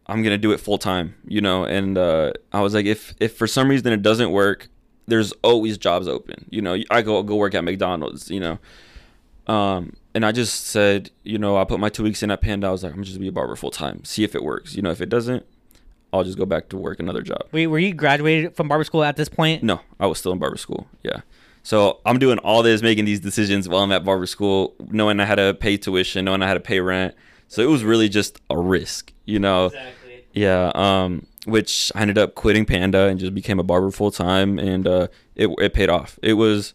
[0.07, 1.63] I'm gonna do it full time, you know.
[1.65, 4.69] And uh, I was like, if if for some reason it doesn't work,
[5.07, 6.77] there's always jobs open, you know.
[6.89, 8.59] I go go work at McDonald's, you know.
[9.45, 12.67] Um, and I just said, you know, I put my two weeks in at Panda.
[12.67, 14.75] I was like, I'm just gonna be a barber full time, see if it works.
[14.75, 15.45] You know, if it doesn't,
[16.11, 17.43] I'll just go back to work another job.
[17.51, 19.63] Wait, were you graduated from barber school at this point?
[19.63, 20.87] No, I was still in barber school.
[21.03, 21.21] Yeah.
[21.63, 25.25] So I'm doing all this, making these decisions while I'm at barber school, knowing I
[25.25, 27.15] had to pay tuition, knowing I had to pay rent.
[27.47, 29.67] So it was really just a risk, you know.
[29.67, 30.25] Exactly.
[30.33, 30.71] Yeah.
[30.73, 34.87] Um, which I ended up quitting Panda and just became a barber full time, and
[34.87, 36.17] uh, it it paid off.
[36.21, 36.73] It was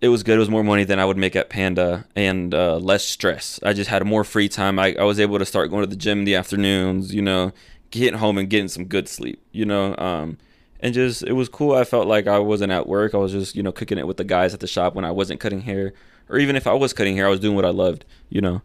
[0.00, 0.36] it was good.
[0.36, 3.60] It was more money than I would make at Panda and uh, less stress.
[3.62, 4.78] I just had more free time.
[4.78, 7.52] I, I was able to start going to the gym in the afternoons, you know,
[7.90, 9.94] getting home and getting some good sleep, you know.
[9.98, 10.38] Um,
[10.80, 11.74] and just, it was cool.
[11.74, 13.14] I felt like I wasn't at work.
[13.14, 15.10] I was just, you know, cooking it with the guys at the shop when I
[15.10, 15.92] wasn't cutting hair.
[16.30, 18.62] Or even if I was cutting hair, I was doing what I loved, you know.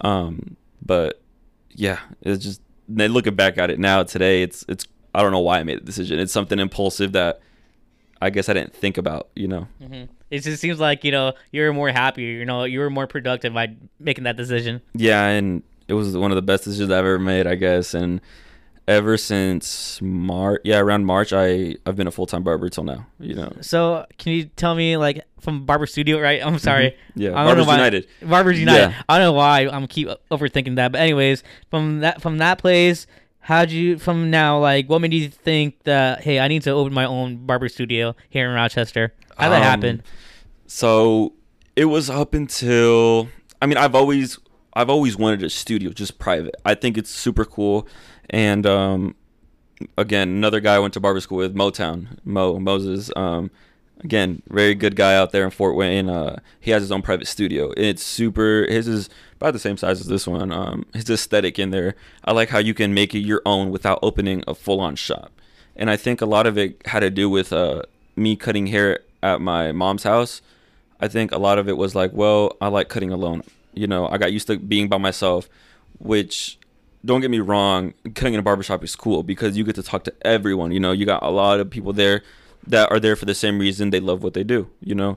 [0.00, 1.20] Um, but
[1.70, 5.58] yeah, it's just, looking back at it now today, it's, it's, I don't know why
[5.58, 6.18] I made the decision.
[6.18, 7.40] It's something impulsive that
[8.20, 9.68] I guess I didn't think about, you know.
[9.78, 12.30] hmm It just seems like you know you were more happier.
[12.30, 14.80] You know you were more productive by making that decision.
[14.94, 17.94] Yeah, and it was one of the best decisions I've ever made, I guess.
[17.94, 18.20] And
[18.88, 23.06] ever since March, yeah, around March, I I've been a full time barber till now.
[23.18, 26.44] You know, So can you tell me like from Barber Studio, right?
[26.44, 26.96] I'm sorry.
[27.14, 28.06] yeah, I don't know Barbers United.
[28.22, 28.80] Barbers United.
[28.90, 29.02] Yeah.
[29.08, 33.06] I don't know why I'm keep overthinking that, but anyways, from that from that place,
[33.40, 36.92] how'd you from now like what made you think that hey I need to open
[36.92, 39.12] my own barber studio here in Rochester?
[39.36, 40.02] How'd that Um, happen?
[40.66, 41.34] So
[41.74, 43.28] it was up until
[43.60, 44.38] I mean I've always
[44.74, 46.54] I've always wanted a studio just private.
[46.64, 47.86] I think it's super cool.
[48.30, 49.14] And um,
[49.96, 53.10] again, another guy I went to barber school with, Motown Mo Moses.
[53.16, 53.50] Um,
[54.00, 56.08] again, very good guy out there in Fort Wayne.
[56.08, 57.72] Uh, he has his own private studio.
[57.76, 58.66] It's super.
[58.68, 60.52] His is about the same size as this one.
[60.52, 61.94] Um, his aesthetic in there.
[62.24, 65.32] I like how you can make it your own without opening a full-on shop.
[65.76, 67.82] And I think a lot of it had to do with uh,
[68.16, 70.40] me cutting hair at my mom's house.
[71.00, 73.42] I think a lot of it was like, well, I like cutting alone.
[73.74, 75.50] You know, I got used to being by myself,
[75.98, 76.58] which
[77.06, 80.04] don't get me wrong, cutting in a barbershop is cool because you get to talk
[80.04, 80.72] to everyone.
[80.72, 82.22] You know, you got a lot of people there
[82.66, 85.16] that are there for the same reason they love what they do, you know.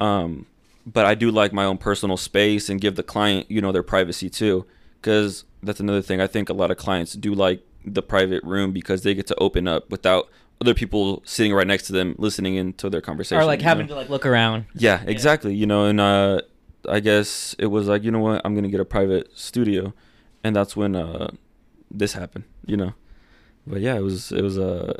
[0.00, 0.46] Um,
[0.86, 3.82] but I do like my own personal space and give the client, you know, their
[3.82, 4.66] privacy too.
[5.00, 6.20] Because that's another thing.
[6.20, 9.34] I think a lot of clients do like the private room because they get to
[9.36, 10.28] open up without
[10.60, 13.40] other people sitting right next to them listening into their conversation.
[13.40, 13.68] Or like you know?
[13.68, 14.66] having to like look around.
[14.74, 15.54] Yeah, exactly.
[15.54, 16.42] You know, and uh,
[16.88, 19.94] I guess it was like, you know what, I'm gonna get a private studio,
[20.42, 21.30] and that's when uh,
[21.90, 22.44] this happened.
[22.66, 22.94] You know,
[23.66, 24.94] but yeah, it was it was uh,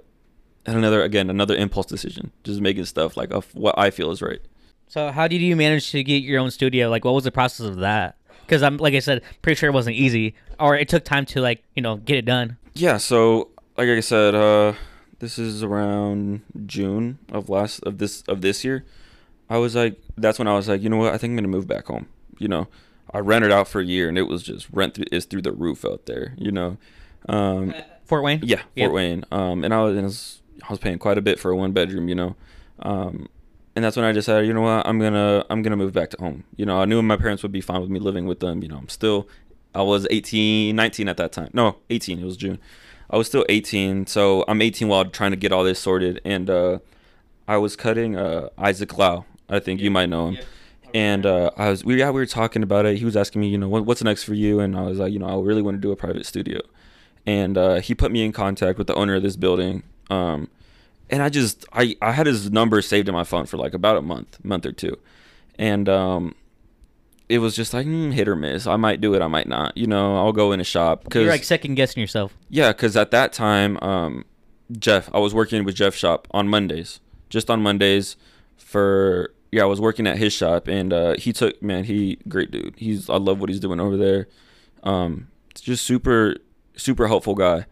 [0.66, 4.22] and another again another impulse decision, just making stuff like of what I feel is
[4.22, 4.40] right.
[4.88, 6.88] So how did you manage to get your own studio?
[6.88, 8.16] Like what was the process of that?
[8.42, 11.40] Because I'm like I said, pretty sure it wasn't easy, or it took time to
[11.40, 12.56] like you know get it done.
[12.74, 14.74] Yeah, so like I said, uh,
[15.20, 18.84] this is around June of last of this of this year.
[19.48, 21.48] I was like, that's when I was like, you know what, I think I'm gonna
[21.48, 22.08] move back home.
[22.38, 22.68] You know,
[23.12, 25.52] I rented out for a year and it was just rent th- is through the
[25.52, 26.34] roof out there.
[26.38, 26.76] You know,
[27.28, 28.40] um, Fort Wayne.
[28.42, 28.88] yeah, Fort Yeah.
[28.88, 29.24] Wayne.
[29.32, 31.56] Um, and I was, and I was I was paying quite a bit for a
[31.56, 32.08] one bedroom.
[32.08, 32.36] You know,
[32.80, 33.28] um,
[33.76, 36.16] and that's when I decided, you know what, I'm gonna I'm gonna move back to
[36.18, 36.44] home.
[36.56, 38.62] You know, I knew my parents would be fine with me living with them.
[38.62, 39.28] You know, I'm still
[39.74, 41.50] I was 18, 19 at that time.
[41.52, 42.18] No, 18.
[42.18, 42.58] It was June.
[43.08, 46.20] I was still 18, so I'm 18 while trying to get all this sorted.
[46.24, 46.78] And uh,
[47.48, 49.24] I was cutting uh, Isaac Lau.
[49.48, 50.38] I think you might know him.
[50.94, 52.98] And uh, I was we yeah we were talking about it.
[52.98, 54.60] He was asking me, you know, what, what's next for you?
[54.60, 56.60] And I was like, you know, I really want to do a private studio.
[57.26, 59.82] And uh, he put me in contact with the owner of this building.
[60.08, 60.48] Um,
[61.10, 63.96] and I just I I had his number saved in my phone for like about
[63.96, 64.96] a month, month or two,
[65.58, 66.34] and um,
[67.28, 68.66] it was just like mm, hit or miss.
[68.66, 69.76] I might do it, I might not.
[69.76, 72.36] You know, I'll go in a shop because You're like second guessing yourself.
[72.48, 74.24] yeah, because at that time, um,
[74.78, 78.16] Jeff, I was working with Jeff Shop on Mondays, just on Mondays
[78.56, 82.50] for yeah, I was working at his shop, and uh, he took man, he great
[82.50, 82.74] dude.
[82.76, 84.28] He's I love what he's doing over there.
[84.82, 86.36] Um, just super
[86.76, 87.66] super helpful guy.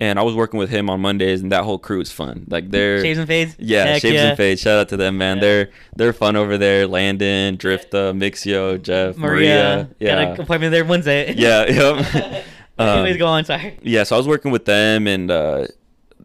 [0.00, 2.44] And I was working with him on Mondays, and that whole crew is fun.
[2.48, 3.54] Like they're Shaves and fades.
[3.60, 4.28] yeah, Heck Shaves yeah.
[4.30, 4.60] and Fades.
[4.60, 5.36] Shout out to them, man.
[5.36, 5.40] Yeah.
[5.42, 6.88] They're they're fun over there.
[6.88, 9.48] Landon, Drifta, Mixio, Jeff, Maria.
[9.48, 9.90] Maria.
[10.00, 11.32] Yeah, Got an appointment there Wednesday.
[11.36, 12.44] yeah, yep.
[12.78, 13.44] Anyways, Um, go on.
[13.44, 13.78] Sorry.
[13.82, 15.66] yeah, so I was working with them, and uh,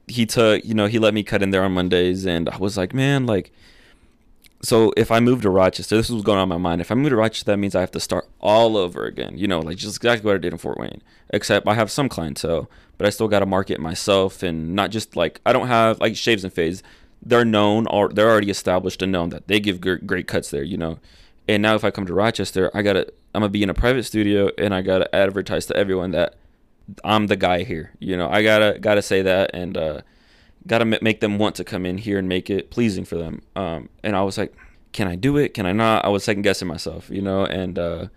[0.07, 2.77] he took, you know, he let me cut in there on Mondays, and I was
[2.77, 3.51] like, man, like,
[4.61, 6.81] so if I move to Rochester, this was going on in my mind.
[6.81, 9.47] If I move to Rochester, that means I have to start all over again, you
[9.47, 11.01] know, like just exactly what I did in Fort Wayne.
[11.29, 15.15] Except I have some clientele, but I still got to market myself, and not just
[15.15, 16.81] like I don't have like Shaves and Fades.
[17.21, 20.63] They're known, or they're already established and known that they give great, great cuts there,
[20.63, 20.99] you know.
[21.47, 24.03] And now if I come to Rochester, I gotta, I'm gonna be in a private
[24.03, 26.35] studio, and I gotta advertise to everyone that
[27.03, 27.91] I'm the guy here.
[27.99, 30.01] You know, I gotta gotta say that and uh,
[30.67, 33.41] gotta m- make them want to come in here and make it pleasing for them.
[33.55, 34.53] Um, and I was like,
[34.91, 35.53] can I do it?
[35.53, 36.05] Can I not?
[36.05, 37.45] I was second guessing myself, you know.
[37.45, 38.07] And uh,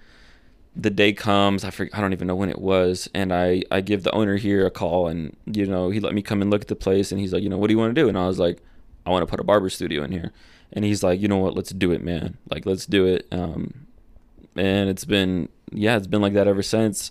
[0.76, 3.80] the day comes, I forget, I don't even know when it was, and I I
[3.80, 6.62] give the owner here a call, and you know he let me come and look
[6.62, 8.08] at the place, and he's like, you know, what do you want to do?
[8.08, 8.62] And I was like,
[9.06, 10.32] I want to put a barber studio in here.
[10.72, 11.56] And he's like, you know what?
[11.56, 12.38] Let's do it, man.
[12.48, 13.26] Like, let's do it.
[13.32, 13.86] Um,
[14.54, 17.10] and it's been yeah, it's been like that ever since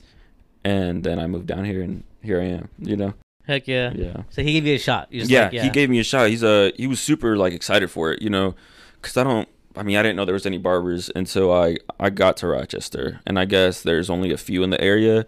[0.63, 2.69] and then I moved down here, and here I am.
[2.79, 3.13] You know,
[3.49, 3.91] Heck yeah.
[3.95, 5.07] yeah, So he gave you a shot.
[5.09, 6.29] Yeah, like, He gave me a shot.
[6.29, 8.21] He's a he was super like excited for it.
[8.21, 8.53] You know,
[9.01, 9.49] because I don't.
[9.75, 13.21] I mean, I didn't know there was any barbers until I I got to Rochester,
[13.25, 15.25] and I guess there's only a few in the area.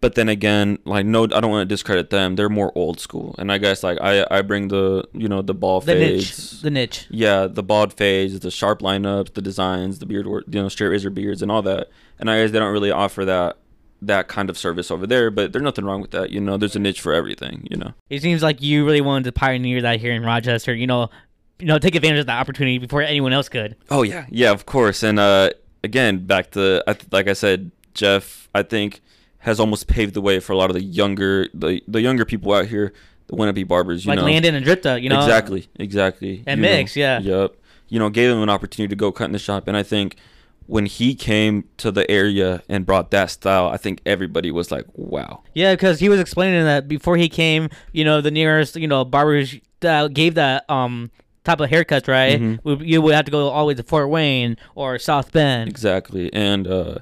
[0.00, 2.36] But then again, like no, I don't want to discredit them.
[2.36, 5.52] They're more old school, and I guess like I I bring the you know the
[5.52, 6.62] bald fades the niche.
[6.62, 7.06] The niche.
[7.10, 10.88] yeah, the bald fades, the sharp lineups, the designs, the beard work, you know, straight
[10.88, 11.90] razor beards, and all that.
[12.18, 13.58] And I guess they don't really offer that
[14.02, 16.30] that kind of service over there, but there's nothing wrong with that.
[16.30, 17.66] You know, there's a niche for everything.
[17.70, 17.94] You know.
[18.10, 20.74] It seems like you really wanted to pioneer that here in Rochester.
[20.74, 21.10] You know,
[21.58, 23.76] you know, take advantage of the opportunity before anyone else could.
[23.90, 25.02] Oh yeah, yeah, of course.
[25.02, 25.50] And uh,
[25.84, 29.00] again, back to I th- like I said, Jeff, I think
[29.38, 32.52] has almost paved the way for a lot of the younger the the younger people
[32.52, 32.92] out here
[33.26, 34.04] the want to be barbers.
[34.04, 35.18] You like know, Landon and Dripta, you know.
[35.18, 36.42] exactly, exactly.
[36.46, 36.76] And you know.
[36.76, 37.20] Mix, yeah.
[37.20, 37.56] Yep.
[37.88, 40.16] You know, gave him an opportunity to go cut in the shop, and I think
[40.66, 44.84] when he came to the area and brought that style, I think everybody was like,
[44.94, 48.88] "Wow." Yeah, because he was explaining that before he came, you know, the nearest, you
[48.88, 51.10] know, barbers that gave that um
[51.44, 52.40] type of haircuts, right?
[52.40, 52.84] Mhm.
[52.84, 55.68] You would have to go all the way to Fort Wayne or South Bend.
[55.70, 56.32] Exactly.
[56.32, 56.96] And uh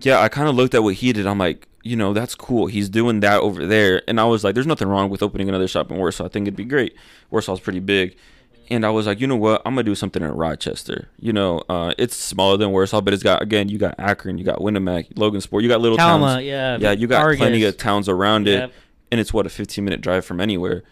[0.00, 1.26] yeah, I kind of looked at what he did.
[1.26, 2.66] I'm like, you know, that's cool.
[2.66, 4.02] He's doing that over there.
[4.08, 6.24] And I was like, there's nothing wrong with opening another shop in Warsaw.
[6.24, 6.94] I think it'd be great.
[7.32, 8.16] Warsaw's pretty big.
[8.70, 9.62] And I was like, you know what?
[9.66, 11.08] I'm gonna do something in Rochester.
[11.18, 14.44] You know, uh, it's smaller than Warsaw, but it's got again, you got Akron, you
[14.44, 16.44] got Winamac, Logansport, you got little Kalma, towns.
[16.44, 16.76] yeah.
[16.80, 17.38] Yeah, you got Argos.
[17.38, 18.72] plenty of towns around it, Yep.
[19.12, 20.82] and it's what a 15 minute drive from anywhere.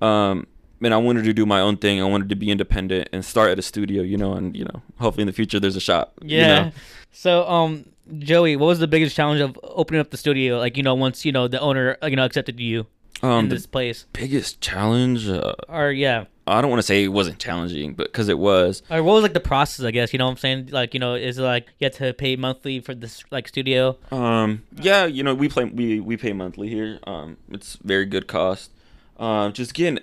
[0.00, 0.04] Mm-hmm.
[0.04, 0.46] Um,
[0.82, 2.00] and I wanted to do my own thing.
[2.00, 4.82] I wanted to be independent and start at a studio, you know, and you know,
[4.98, 6.14] hopefully in the future there's a shop.
[6.22, 6.62] you Yeah.
[6.64, 6.72] know?
[7.12, 7.84] So, um,
[8.18, 10.58] Joey, what was the biggest challenge of opening up the studio?
[10.58, 12.86] Like, you know, once you know the owner, you know, accepted you
[13.22, 17.08] Um, in this place, biggest challenge, uh, or yeah, I don't want to say it
[17.08, 18.82] wasn't challenging, but because it was.
[18.90, 19.84] or what was like the process?
[19.84, 20.68] I guess you know what I'm saying.
[20.70, 23.96] Like, you know, is it like you have to pay monthly for this like studio?
[24.10, 26.98] Um, yeah, you know, we play we we pay monthly here.
[27.06, 28.72] Um, it's very good cost.
[29.18, 30.00] Um, just again,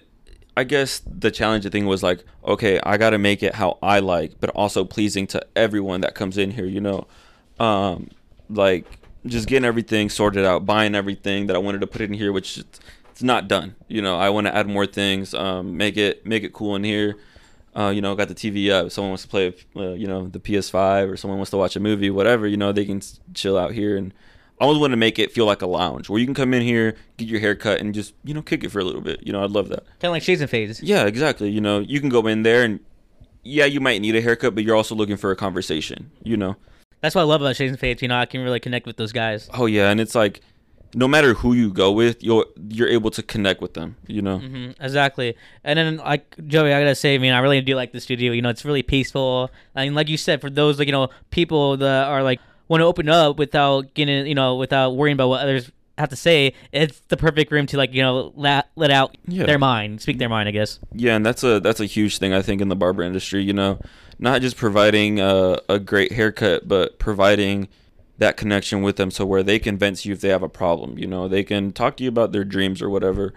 [0.55, 3.99] I guess the challenging thing was like, okay, I got to make it how I
[3.99, 6.65] like, but also pleasing to everyone that comes in here.
[6.65, 7.07] You know,
[7.59, 8.09] um,
[8.49, 8.85] like
[9.25, 12.63] just getting everything sorted out, buying everything that I wanted to put in here, which
[13.17, 13.75] it's not done.
[13.87, 16.83] You know, I want to add more things, um, make it make it cool in
[16.83, 17.17] here.
[17.75, 18.91] Uh, you know, got the TV up.
[18.91, 21.79] Someone wants to play, uh, you know, the PS5, or someone wants to watch a
[21.79, 22.45] movie, whatever.
[22.45, 23.01] You know, they can
[23.33, 23.97] chill out here.
[23.97, 24.13] And
[24.61, 26.61] I always want to make it feel like a lounge where you can come in
[26.61, 29.25] here, get your hair cut, and just you know kick it for a little bit.
[29.25, 29.83] You know, I'd love that.
[29.99, 30.83] Kind of like Shaves and Fades.
[30.83, 31.49] Yeah, exactly.
[31.49, 32.79] You know, you can go in there and
[33.41, 36.11] yeah, you might need a haircut, but you're also looking for a conversation.
[36.21, 36.55] You know.
[37.01, 38.03] That's what I love about Shaves and Fades.
[38.03, 39.49] You know, I can really connect with those guys.
[39.55, 40.41] Oh yeah, and it's like
[40.93, 43.95] no matter who you go with, you're you're able to connect with them.
[44.07, 44.39] You know.
[44.39, 45.35] hmm exactly.
[45.63, 48.31] And then, like Joey, I gotta say, I mean, I really do like the studio.
[48.31, 49.51] You know, it's really peaceful.
[49.75, 52.81] I mean, like you said, for those like you know people that are like want
[52.81, 56.53] to open up without getting you know without worrying about what others have to say,
[56.71, 59.45] it's the perfect room to like you know let let out Yeah.
[59.45, 60.47] their mind, speak their mind.
[60.47, 60.79] I guess.
[60.93, 63.43] Yeah, and that's a that's a huge thing I think in the barber industry.
[63.43, 63.79] You know,
[64.19, 67.67] not just providing a, a great haircut, but providing
[68.17, 70.49] that connection with them, so where they can vent to you if they have a
[70.49, 70.97] problem.
[70.97, 73.33] You know, they can talk to you about their dreams or whatever.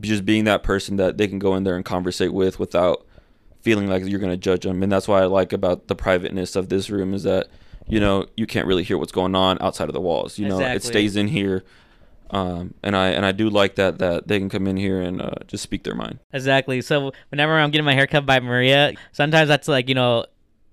[0.00, 3.06] Just being that person that they can go in there and conversate with without
[3.62, 4.82] feeling like you're going to judge them.
[4.82, 7.48] And that's why I like about the privateness of this room is that
[7.86, 10.38] you know you can't really hear what's going on outside of the walls.
[10.38, 11.64] You know, it stays in here.
[12.30, 15.22] Um, and I and I do like that that they can come in here and
[15.22, 16.18] uh, just speak their mind.
[16.34, 16.82] Exactly.
[16.82, 20.26] So whenever I'm getting my hair cut by Maria, sometimes that's like you know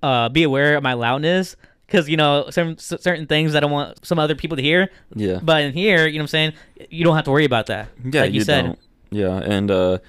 [0.03, 1.56] uh, be aware of my loudness
[1.88, 4.90] because you know certain certain things I don't want some other people to hear.
[5.14, 5.40] Yeah.
[5.42, 6.54] But in here, you know what I'm saying,
[6.90, 7.90] you don't have to worry about that.
[8.04, 8.66] Yeah, like you, said.
[8.66, 8.80] don't.
[9.12, 10.00] Yeah, and uh,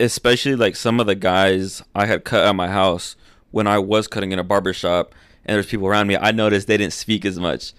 [0.00, 3.16] especially like some of the guys I had cut at my house
[3.50, 6.16] when I was cutting in a barber shop, and there's people around me.
[6.16, 7.72] I noticed they didn't speak as much,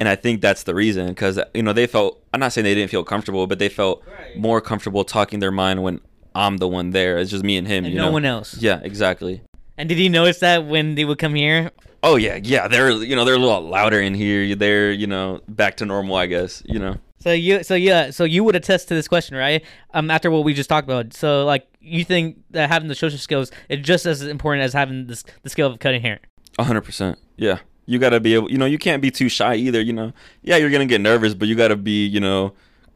[0.00, 2.22] and I think that's the reason because you know they felt.
[2.32, 4.36] I'm not saying they didn't feel comfortable, but they felt Right.
[4.38, 6.00] more comfortable talking their mind when
[6.34, 7.18] I'm the one there.
[7.18, 7.84] It's just me and him.
[7.84, 8.12] And you no know?
[8.12, 8.56] one else.
[8.58, 9.42] Yeah, exactly.
[9.76, 11.70] And did you notice that when they would come here?
[12.02, 12.68] Oh yeah, yeah.
[12.68, 14.54] They're you know they're a little louder in here.
[14.54, 16.62] They're you know back to normal, I guess.
[16.66, 16.96] You know.
[17.20, 19.64] So you, so yeah, so you would attest to this question, right?
[19.92, 21.12] Um, after what we just talked about.
[21.12, 25.08] So like, you think that having the social skills is just as important as having
[25.08, 26.20] this the skill of cutting hair?
[26.58, 27.18] A hundred percent.
[27.36, 27.58] Yeah.
[27.86, 30.12] You gotta be able you know, you can't be too shy either, you know.
[30.42, 32.52] Yeah, you're gonna get nervous, but you gotta be, you know,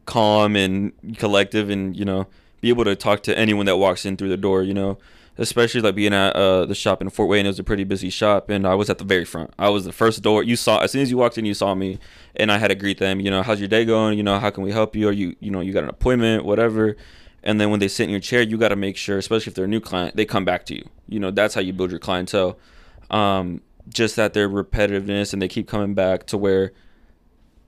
[0.07, 2.28] calm and collective and, you know,
[2.61, 4.98] be able to talk to anyone that walks in through the door, you know.
[5.38, 8.10] Especially like being at uh, the shop in Fort Wayne, it was a pretty busy
[8.10, 9.52] shop, and I was at the very front.
[9.58, 10.42] I was the first door.
[10.42, 11.98] You saw as soon as you walked in, you saw me,
[12.36, 13.18] and I had to greet them.
[13.18, 14.18] You know, how's your day going?
[14.18, 15.08] You know, how can we help you?
[15.08, 16.96] Or you, you know, you got an appointment, whatever.
[17.42, 19.54] And then when they sit in your chair, you got to make sure, especially if
[19.54, 20.88] they're a new client, they come back to you.
[21.08, 22.58] You know, that's how you build your clientele.
[23.10, 26.72] Um, just that their repetitiveness and they keep coming back to where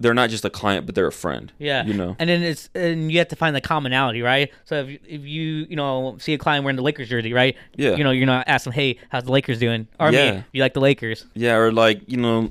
[0.05, 1.51] they're not just a client, but they're a friend.
[1.59, 2.15] Yeah, You know.
[2.19, 4.53] and then it's and you have to find the commonality, right?
[4.67, 7.57] So if if you you know see a client wearing the Lakers jersey, right?
[7.75, 7.97] Yeah.
[7.97, 9.89] You know, you're not asking, hey, how's the Lakers doing?
[9.99, 10.33] Or Yeah.
[10.33, 11.25] me, you like the Lakers?
[11.35, 12.51] Yeah, or like you know,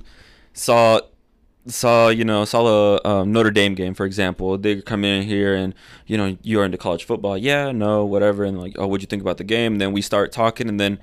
[0.54, 0.99] saw
[1.68, 4.58] saw you know saw a um, Notre Dame game for example.
[4.58, 5.74] They come in here and
[6.08, 7.38] you know you are into college football.
[7.38, 8.43] Yeah, no, whatever.
[8.43, 9.74] And like, oh, what'd you think about the game?
[9.74, 10.99] And then we start talking, and then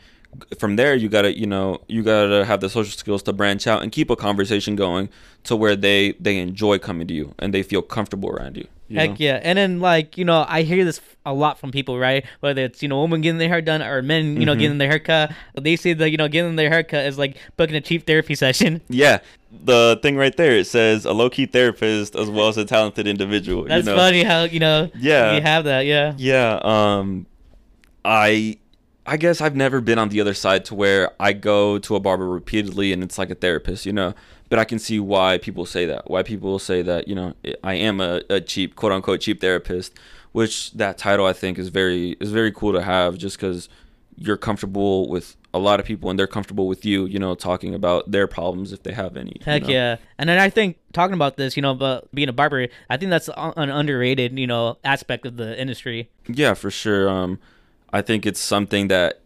[0.59, 3.83] from there you gotta you know you gotta have the social skills to branch out
[3.83, 5.09] and keep a conversation going
[5.45, 8.66] to where they they enjoy coming to you and they feel comfortable around you.
[8.89, 9.16] you Heck know?
[9.18, 9.41] yeah.
[9.43, 12.24] And then like, you know, I hear this a lot from people, right?
[12.41, 14.59] Whether it's, you know, women getting their hair done or men, you know, Mhm.
[14.59, 15.33] getting their haircut.
[15.61, 18.81] They say that, you know, getting their haircut is like booking a cheap therapy session.
[18.89, 19.18] Yeah,
[19.64, 23.07] the thing right there it says a low key therapist as well as a talented
[23.09, 23.64] individual.
[23.64, 23.99] That's you know?
[23.99, 25.35] funny how, you know, Yeah.
[25.35, 26.14] you have that, yeah.
[26.18, 27.26] Yeah, um
[28.05, 28.57] I
[29.11, 32.00] I guess I've never been on the other side to where I go to a
[32.00, 34.14] barber repeatedly and it's like a therapist, you know.
[34.48, 36.08] But I can see why people say that.
[36.08, 37.34] Why people say that, you know,
[37.64, 39.94] I am a, a cheap quote unquote cheap therapist,
[40.30, 43.68] which that title I think is very is very cool to have just cuz
[44.16, 47.74] you're comfortable with a lot of people and they're comfortable with you, you know, talking
[47.74, 49.32] about their problems if they have any.
[49.40, 49.70] you Heck know?
[49.70, 49.96] yeah.
[50.18, 53.11] And then I think talking about this, you know, but being a barber, I think
[53.11, 56.11] that's an underrated, you know, aspect of the industry.
[56.28, 57.08] Yeah, for sure.
[57.08, 57.40] Um,
[57.93, 59.20] I think it's something that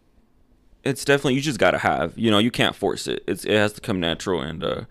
[0.83, 2.17] it's definitely you just gotta have.
[2.17, 3.23] You know, you can't force it.
[3.27, 4.41] It's it has to come natural.
[4.41, 4.81] And uh,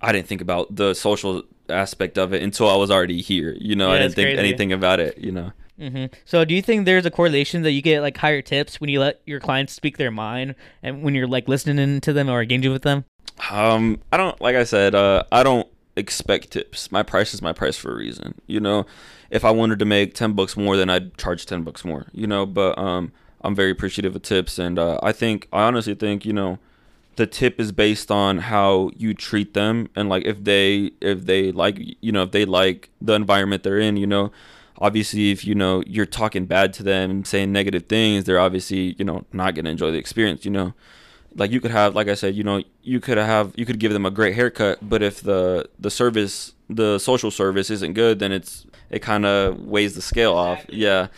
[0.00, 3.56] I didn't think about the social aspect of it until I was already here.
[3.60, 4.38] You know, Yeah, I didn't think crazy.
[4.38, 5.18] anything about it.
[5.18, 5.52] You know.
[5.78, 8.90] hmm So, do you think there's a correlation that you get like higher tips when
[8.90, 12.42] you let your clients speak their mind and when you're like listening to them or
[12.42, 13.04] engaging with them?
[13.50, 14.94] Um, I don't like I said.
[14.94, 15.68] Uh, I don't
[15.98, 16.90] expect tips.
[16.92, 18.40] My price is my price for a reason.
[18.46, 18.86] You know,
[19.30, 22.06] if I wanted to make ten bucks more, then I'd charge ten bucks more.
[22.12, 25.94] You know, but um, I'm very appreciative of tips, and uh, I think I honestly
[25.94, 26.58] think you know,
[27.16, 31.52] the tip is based on how you treat them, and like if they if they
[31.52, 34.32] like you know if they like the environment they're in, you know.
[34.80, 39.04] Obviously, if you know you're talking bad to them saying negative things, they're obviously you
[39.04, 40.44] know not gonna enjoy the experience.
[40.44, 40.74] You know,
[41.36, 43.92] like you could have like i said you know you could have you could give
[43.92, 48.32] them a great haircut but if the the service the social service isn't good then
[48.32, 50.64] it's it kind of weighs the scale off.
[50.68, 51.08] Yeah.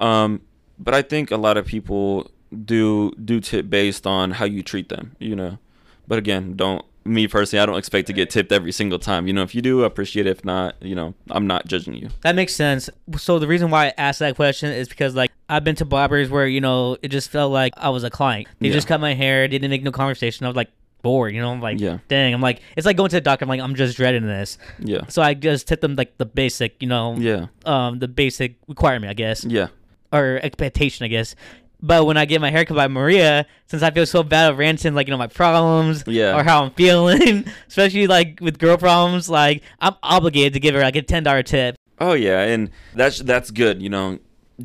[0.00, 0.40] Um
[0.78, 2.30] but i think a lot of people
[2.64, 5.58] do do tip based on how you treat them you know.
[6.06, 9.32] But again don't me personally i don't expect to get tipped every single time you
[9.32, 12.34] know if you do appreciate it if not you know i'm not judging you That
[12.34, 12.90] makes sense.
[13.16, 16.28] So the reason why I asked that question is because like I've been to barbers
[16.30, 18.48] where you know it just felt like I was a client.
[18.60, 18.74] They Yeah.
[18.74, 20.44] just cut my hair, they didn't make no conversation.
[20.44, 20.70] I was like
[21.02, 21.50] bored, you know.
[21.50, 21.98] I'm like, Yeah.
[22.08, 22.34] dang.
[22.34, 23.44] I'm like, it's like going to the doctor.
[23.44, 24.58] I'm like, I'm just dreading this.
[24.78, 28.56] yeah So I just tip them like the basic, you know, yeah um, the basic
[28.68, 29.68] requirement, I guess, yeah
[30.12, 31.34] or expectation, I guess.
[31.80, 34.94] But when I get my haircut by Maria, since I feel so bad of ranting,
[34.94, 36.36] like you know my problems, Yeah.
[36.36, 40.80] or how I'm feeling, especially like with girl problems, like I'm obligated to give her
[40.80, 41.76] like a ten dollar tip.
[42.00, 43.80] Oh yeah, and that's that's good.
[43.80, 44.18] You know,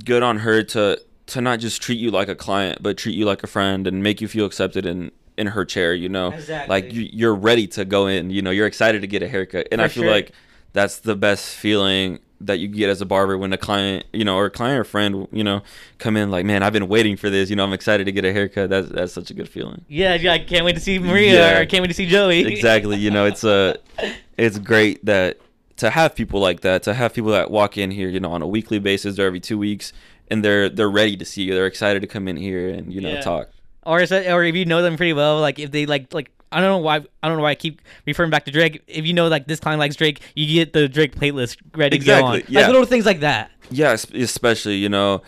[0.06, 3.26] good on her to to not just treat you like a client, but treat you
[3.26, 5.94] like a friend and make you feel accepted in in her chair.
[5.94, 6.70] You know, Exactly.
[6.74, 8.32] like you, you're ready to go in.
[8.32, 10.12] You know, you're excited to get a haircut, and For I feel sure.
[10.12, 10.32] like
[10.74, 14.36] that's the best feeling that you get as a barber when a client, you know,
[14.36, 15.62] or a client or friend, you know,
[15.98, 17.50] come in like, man, I've been waiting for this.
[17.50, 18.70] You know, I'm excited to get a haircut.
[18.70, 19.86] That's that's such a good feeling.
[19.88, 21.58] Yeah, yeah, I can't wait to see Maria Yeah.
[21.58, 22.42] or I can't wait to see Joey.
[22.54, 23.78] exactly you know it's a
[24.38, 25.38] it's great that
[25.78, 28.42] to have people like that to have people that walk in here you know on
[28.42, 29.92] a weekly basis or every two weeks
[30.30, 33.02] and they're they're ready to see you they're excited to come in here and you
[33.02, 33.22] know Yeah.
[33.22, 33.50] talk
[33.86, 36.30] or is it, or if you know them pretty well, like if they like like
[36.54, 38.84] I don't know why I don't know why I keep referring back to Drake.
[38.88, 42.06] If you know like this client likes Drake, you get the Drake playlist ready to
[42.06, 42.36] go on.
[42.36, 42.62] Exactly, yeah.
[42.62, 43.52] Like little things like that.
[43.72, 45.22] Yeah, especially you know,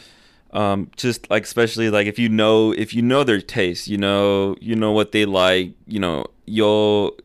[0.52, 4.56] um, just like especially like if you know if you know their taste, you know
[4.62, 7.18] you know what they like, you know you'll.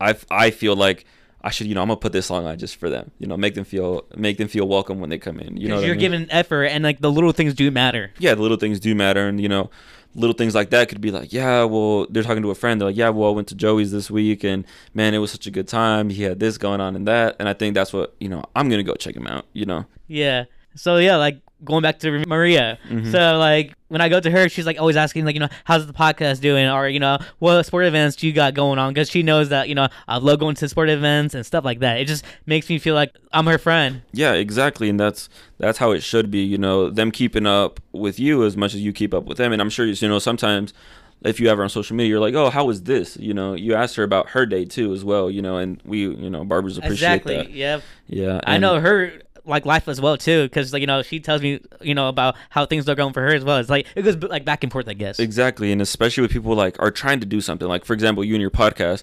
[0.00, 1.04] I I feel like
[1.42, 3.36] I should you know I'm gonna put this song on just for them, you know,
[3.36, 5.56] make them feel make them feel welcome when they come in.
[5.56, 6.00] You know, Because what I you're mean?
[6.26, 8.10] giving effort and like the little things do matter.
[8.18, 9.70] yeah, the little things do matter, and you know,
[10.14, 12.88] little things like that could be like, yeah, well, they're talking to a friend, they're
[12.88, 15.50] like, yeah, well, I went to Joey's this week, and man, it was such a
[15.50, 16.10] good time.
[16.10, 18.44] He had this going on and that, and I think that's what you know.
[18.56, 19.46] I'm gonna go check him out.
[19.52, 20.44] You know, Yeah.
[20.74, 22.78] So yeah, like going back to Maria.
[22.88, 23.10] Mhm.
[23.12, 25.86] So like when I go to her, she's like always asking like you know how's
[25.86, 29.10] the podcast doing or you know what sport events do you got going on because
[29.10, 31.98] she knows that you know I love going to sport events and stuff like that.
[32.00, 34.02] It just makes me feel like I'm her friend.
[34.12, 36.40] yeah, exactly, and that's that's how it should be.
[36.42, 39.52] You know, them keeping up with you as much as you keep up with them,
[39.52, 40.72] and I'm sure you know sometimes.
[41.22, 43.52] If you have her on social media, you're like, "Oh, how was this?" You know,
[43.52, 45.30] you asked her about her day too, as well.
[45.30, 47.36] You know, and we, you know, barbers appreciate exactly.
[47.36, 47.50] that.
[47.50, 47.82] Yep.
[48.06, 49.12] Yeah, I know her
[49.50, 52.36] like life as well too because like you know she tells me you know about
[52.50, 53.58] how things are going for her as well.
[53.58, 55.18] It's like it goes like back and forth, I guess.
[55.18, 57.68] Exactly, and especially with people like are trying to do something.
[57.68, 59.02] Like for example, you and your podcast,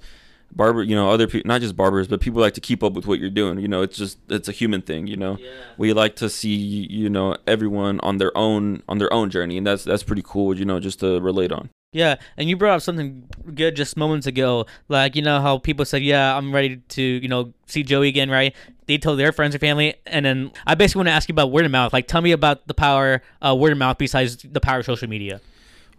[0.56, 0.82] barber.
[0.84, 3.20] You know, other people, not just barbers, but people like to keep up with what
[3.20, 3.60] you're doing.
[3.60, 5.06] You know, it's just it's a human thing.
[5.08, 5.50] You know, Yeah.
[5.78, 9.68] we like to see you know everyone on their own on their own journey, and
[9.68, 10.58] that's that's pretty cool.
[10.58, 11.70] You know, just to relate on.
[11.94, 13.24] Yeah, and you brought up something
[13.56, 14.66] good just moments ago.
[14.90, 18.30] Like, you know how people said, "Yeah, I'm ready to, you know, see Joey again,"
[18.30, 18.54] right?
[18.88, 21.52] They tell their friends or family, and then I basically want to ask you about
[21.52, 21.94] word of mouth.
[21.94, 25.10] Like, tell me about the power uh, word of mouth besides the power of social
[25.10, 25.42] media.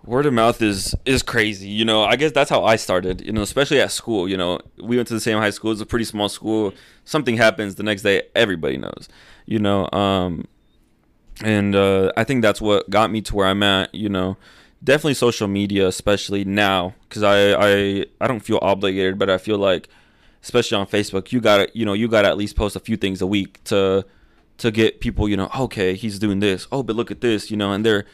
[0.04, 1.68] Word of mouth is is crazy.
[1.68, 3.20] You know, I guess that's how I started.
[3.20, 4.28] You know, especially at school.
[4.28, 5.72] You know, we went to the same high school.
[5.72, 6.72] It's a pretty small school.
[7.04, 9.08] Something happens the next day, everybody knows.
[9.44, 10.46] You know, um,
[11.42, 13.94] and uh, I think that's what got me to where I'm at.
[13.94, 14.36] You know,
[14.82, 19.58] definitely social media, especially now, because I, I I don't feel obligated, but I feel
[19.58, 19.88] like,
[20.42, 23.20] especially on Facebook, you gotta you know you gotta at least post a few things
[23.20, 24.04] a week to
[24.58, 26.66] to get people you know okay he's doing this.
[26.72, 28.04] Oh but look at this you know and they're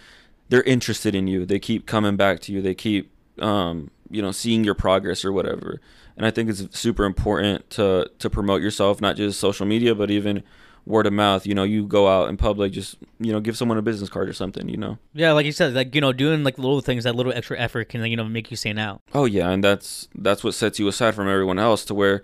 [0.49, 1.47] they're interested in you.
[1.47, 2.63] They keep coming back to you.
[2.63, 3.11] They keep
[3.41, 5.81] um you know seeing your progress or whatever.
[6.17, 10.11] And I think it's super important to to promote yourself not just social media but
[10.11, 10.43] even
[10.87, 13.79] word of mouth you know you go out in public just you know give someone
[13.79, 16.45] a business card or something you know Yeah, like you said, like you know, doing
[16.45, 19.01] like little things, that little extra effort can you know make you stand out.
[19.15, 22.23] Oh yeah, and that's that's what sets you aside from everyone else to where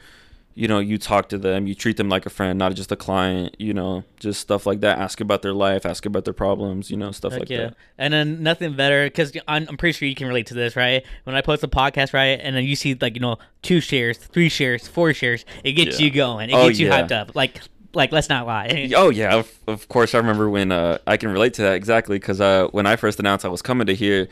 [0.55, 2.97] you know you talk to them, you treat them like a friend, not just a
[2.97, 4.99] client, you know, just stuff like that.
[4.99, 7.59] Ask about their life, ask about their problems, you know, stuff Heck like yeah.
[7.69, 7.77] that.
[7.97, 11.03] And then nothing better because I'm, I'm pretty sure you can relate to this, right?
[11.25, 14.19] When I post a podcast, right, and then you see like you know two shares,
[14.19, 16.07] three shares, four shares, it gets Yeah.
[16.07, 17.01] you going, it Oh, gets you yeah.
[17.01, 17.35] hyped up.
[17.35, 17.61] Like
[17.95, 18.91] like let's not lie.
[18.97, 22.19] Oh yeah, of, of course I remember when uh, I can relate to that exactly
[22.19, 24.29] because uh, when I first announced I was coming to here,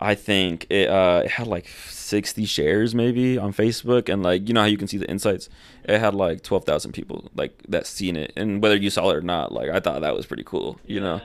[0.00, 4.54] I think it, uh, it had like 60 shares maybe on Facebook and like you
[4.54, 5.48] know how you can see the insights,
[5.84, 9.22] it had like 12,000 people like that seen it and whether you saw it or
[9.22, 11.20] not, like I thought that was pretty cool, you know,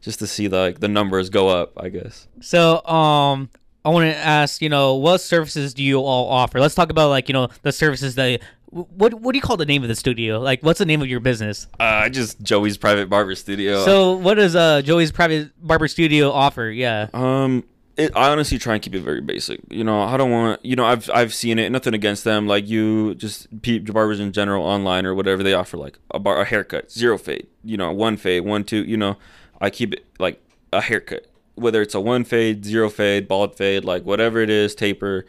[0.00, 2.28] just to see like the numbers go up, I guess.
[2.40, 3.50] So, um,
[3.84, 6.60] I want to ask, you know, what services do you all offer?
[6.60, 8.40] Let's talk about like, you know, the services that.
[8.70, 10.40] What what do you call the name of the studio?
[10.40, 11.66] Like, what's the name of your business?
[11.80, 13.84] Uh, just Joey's private barber studio.
[13.84, 16.68] So, what does uh Joey's private barber studio offer?
[16.68, 17.08] Yeah.
[17.14, 17.64] Um,
[17.96, 19.60] it, I honestly try and keep it very basic.
[19.70, 20.64] You know, I don't want.
[20.64, 21.70] You know, I've I've seen it.
[21.72, 22.46] Nothing against them.
[22.46, 26.40] Like you, just pe- barbers in general, online or whatever, they offer like a bar,
[26.40, 27.48] a haircut, zero fade.
[27.64, 28.84] You know, one fade, one two.
[28.84, 29.16] You know,
[29.60, 30.40] I keep it like
[30.72, 34.74] a haircut, whether it's a one fade, zero fade, bald fade, like whatever it is,
[34.74, 35.26] taper.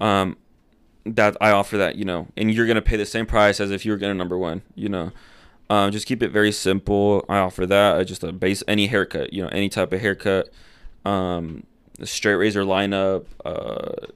[0.00, 0.36] Um,
[1.14, 1.96] that I offer that.
[1.96, 4.38] You know, and you're gonna pay the same price as if you were getting number
[4.38, 4.62] one.
[4.74, 5.12] You know.
[5.70, 7.24] Um, just keep it very simple.
[7.28, 7.96] I offer that.
[7.96, 10.50] I just a base any haircut, you know, any type of haircut.
[11.04, 11.62] Um,
[12.02, 14.06] straight razor lineup, uh,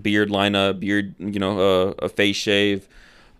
[0.00, 2.88] beard lineup, beard, you know, uh, a face shave,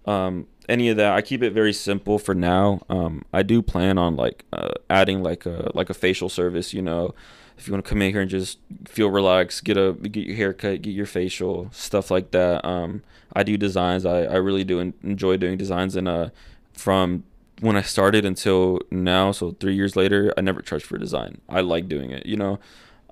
[0.06, 1.12] um, any of that.
[1.14, 2.82] I keep it very simple for now.
[2.88, 6.72] Um, I do plan on like uh, adding like a like a facial service.
[6.72, 7.14] You know,
[7.62, 10.36] if you want to come in here and just feel relaxed, get a get your
[10.36, 12.66] haircut, get your facial, stuff like that.
[12.66, 13.02] Um,
[13.34, 14.04] I do designs.
[14.04, 16.30] I, I really do enjoy doing designs, and uh,
[16.72, 17.22] from
[17.60, 21.40] when I started until now, so three years later, I never charged for design.
[21.48, 22.58] I like doing it, you know,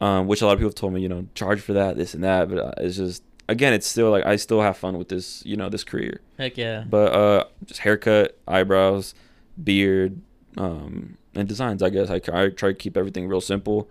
[0.00, 2.14] um, which a lot of people have told me, you know, charge for that, this
[2.14, 5.08] and that, but uh, it's just again, it's still like I still have fun with
[5.10, 6.20] this, you know, this career.
[6.38, 6.84] Heck yeah.
[6.88, 9.14] But uh, just haircut, eyebrows,
[9.62, 10.20] beard,
[10.56, 11.84] um, and designs.
[11.84, 13.88] I guess I, I try to keep everything real simple.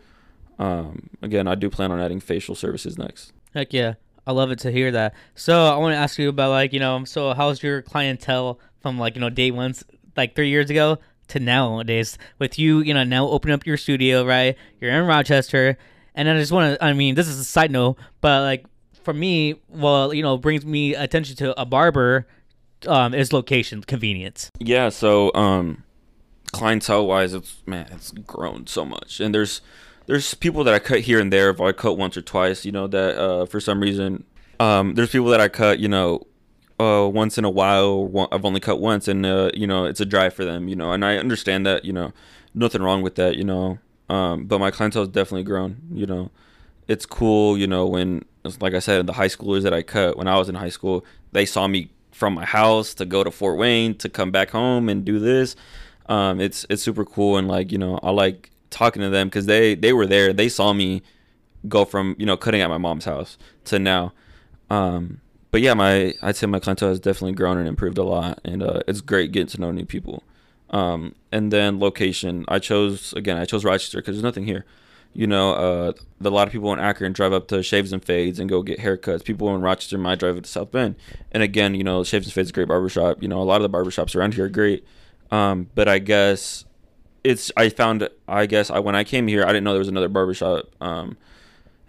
[0.60, 3.32] Um, again, I do plan on adding facial services next.
[3.54, 3.96] Heck yeah.
[4.28, 5.16] I love it to hear that.
[5.34, 9.00] So I want to ask you about like, you know, so how's your clientele from
[9.00, 9.84] like, you know, day ones
[10.16, 11.00] like three years ago
[11.30, 14.56] to nowadays with you, you know, now open up your studio, right?
[14.80, 15.78] You're in Rochester
[16.14, 18.66] And then I just want to, I mean, this is a side note, but like
[19.04, 22.28] for me, well, you know, brings me attention to a barber
[22.88, 24.52] um, is location convenience.
[24.60, 25.84] Yeah, so um
[26.52, 29.20] clientele wise it's man, it's grown so much.
[29.20, 29.62] And there's
[30.10, 32.72] there's people that I cut here and there if I cut once or twice, you
[32.72, 34.24] know, that uh for some reason
[34.60, 36.26] um there's people that I cut, you know,
[36.80, 40.02] uh once in a while one, I've only cut once and uh you know, it's
[40.02, 42.12] a drive for them, you know, and I understand that, you know,
[42.56, 43.78] nothing wrong with that, you know.
[44.10, 46.32] Um but my clientele has definitely grown, you know.
[46.88, 48.26] It's cool, you know, when
[48.60, 51.06] like I said, the high schoolers that I cut when I was in high school,
[51.34, 54.90] they saw me from my house to go to Fort Wayne to come back home
[54.90, 55.56] and do this.
[56.08, 59.46] Um, it's it's super cool and like you know I like talking to them because
[59.46, 60.34] they they were there.
[60.34, 61.02] They saw me
[61.68, 64.14] go from you know cutting at my mom's house to now.
[64.70, 68.40] Um, but yeah, my I'd say my clientele has definitely grown and improved a lot,
[68.44, 70.24] and uh, it's great getting to know new people.
[70.70, 73.38] Um, and then location, I chose again.
[73.38, 74.66] I chose Rochester because there's nothing here.
[75.12, 75.94] You know, uh,
[76.24, 78.78] a lot of people in Akron drive up to Shaves and Fades and go get
[78.80, 79.24] haircuts.
[79.24, 80.96] People in Rochester might drive up to South Bend.
[81.32, 83.22] And again, you know, Shaves and Fades is a great barbershop.
[83.24, 84.86] You know, a lot of the barbershops around here are great.
[85.32, 86.66] Um, but I guess
[87.24, 89.88] it's I found I guess I when I came here I didn't know there was
[89.88, 90.66] another barbershop.
[90.82, 91.18] Um,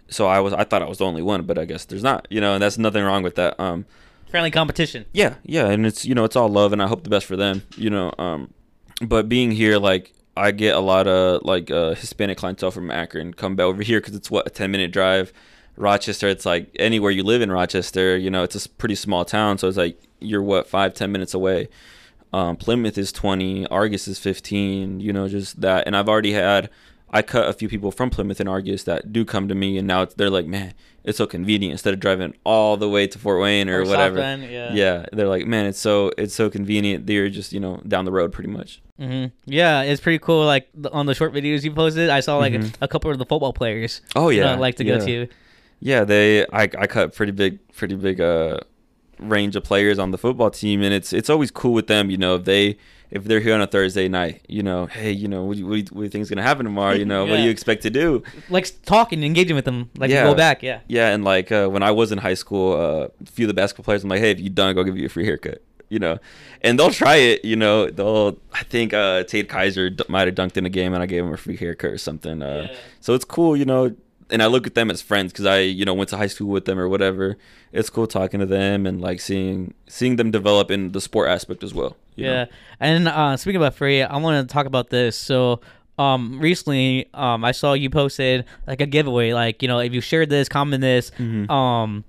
[0.09, 2.27] so I was I thought I was the only one, but I guess there's not.
[2.29, 3.59] You know, and that's nothing wrong with that.
[3.59, 3.85] Um,
[4.29, 5.05] Friendly competition.
[5.11, 7.35] yeah, yeah, and it's you know it's all love, and I hope the best for
[7.35, 7.63] them.
[7.75, 8.53] You know, um,
[9.01, 13.33] but being here, like I get a lot of like uh, Hispanic clientele from Akron
[13.33, 15.33] come back over here because it's what a ten minute drive.
[15.77, 19.57] Rochester, it's like anywhere you live in Rochester, you know, it's a pretty small town,
[19.57, 21.67] so it's like you're what five ten minutes away.
[22.33, 24.99] Um, Plymouth is twenty, Argos is fifteen.
[24.99, 26.69] You know, just that, and I've already had.
[27.13, 29.85] I cut a few people from Plymouth and Argos that do come to me, and
[29.85, 30.73] now it's, they're like, man,
[31.03, 34.15] it's so convenient instead of driving all the way to Fort Wayne or, Or whatever.
[34.15, 34.73] Bend, yeah.
[34.73, 37.07] yeah, they're like, man, it's so it's so convenient.
[37.07, 38.81] They're just you know down the road pretty much.
[38.97, 40.45] hmm Yeah, it's pretty cool.
[40.45, 42.73] Like on the short videos you posted, I saw like Mhm.
[42.79, 43.99] a, couple of the football players.
[44.15, 44.97] Oh yeah, like to yeah.
[44.99, 45.27] go to.
[45.81, 48.59] Yeah, they I I cut pretty big pretty big uh
[49.21, 52.09] range of players on the football team, and it's it's always cool with them.
[52.09, 52.77] You know, if they
[53.11, 55.67] if they're here on a Thursday night, you know, hey, you know, what do you,
[55.67, 56.93] what do you, what do you think is gonna happen tomorrow?
[56.93, 58.23] You know, what do you expect to do?
[58.49, 60.23] Like talking, engaging with them, like Yeah.
[60.23, 60.63] go back.
[60.63, 60.79] Yeah.
[60.87, 63.53] Yeah, and like uh, when I was in high school, uh, a few of the
[63.53, 65.61] basketball players, I'm like, hey, if you done, go give you a free haircut.
[65.89, 66.19] You know,
[66.61, 67.43] and they'll try it.
[67.43, 68.37] You know, they'll.
[68.53, 71.25] I think uh, Tate Kaiser d- might have dunked in a game, and I gave
[71.25, 72.41] him a free haircut or something.
[72.41, 72.77] Uh, Yeah.
[73.01, 73.93] So it's cool, you know.
[74.31, 76.47] And I look at them as friends because I, you know, went to high school
[76.47, 77.37] with them or whatever.
[77.73, 81.63] It's cool talking to them and like seeing seeing them develop in the sport aspect
[81.63, 81.97] as well.
[82.15, 82.33] you know?
[82.33, 82.45] Yeah,
[82.79, 85.17] and uh, speaking about free, I want to talk about this.
[85.17, 85.61] So,
[85.99, 89.33] um, recently, um, I saw you posted like a giveaway.
[89.33, 91.51] Like, you know, if you shared this, comment this, Mm-hmm.
[91.51, 92.03] um,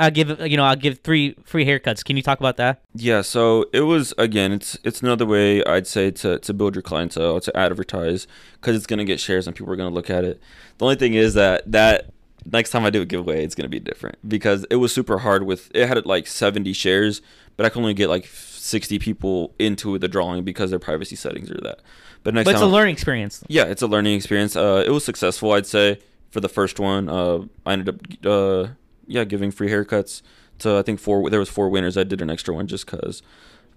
[0.00, 2.04] I'll give you know I'll give three free haircuts.
[2.04, 2.82] Can you talk about that?
[2.94, 4.52] Yeah, so it was again.
[4.52, 8.86] It's it's another way I'd say to to build your clientele to advertise because it's
[8.86, 10.40] gonna get shares and people are gonna look at it.
[10.78, 12.06] The only thing is that that
[12.50, 15.44] next time I do a giveaway, it's gonna be different because it was super hard
[15.44, 17.20] with it had like seventy shares,
[17.56, 21.50] but I can only get like sixty people into the drawing because their privacy settings
[21.50, 21.80] are that.
[22.22, 23.42] But next But it's a learning experience.
[23.48, 24.54] yeah, it's a learning experience.
[24.56, 25.98] Uh, it was successful, I'd say,
[26.30, 27.08] for the first one.
[27.08, 27.96] Uh, I ended up,
[28.26, 28.68] uh,
[29.10, 30.22] yeah, giving free haircuts
[30.60, 31.28] to I think four.
[31.30, 31.96] There was four winners.
[31.96, 33.22] I did an extra one just cause.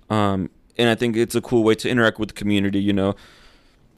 [0.09, 2.79] Um, and I think it's a cool way to interact with the community.
[2.79, 3.15] You know,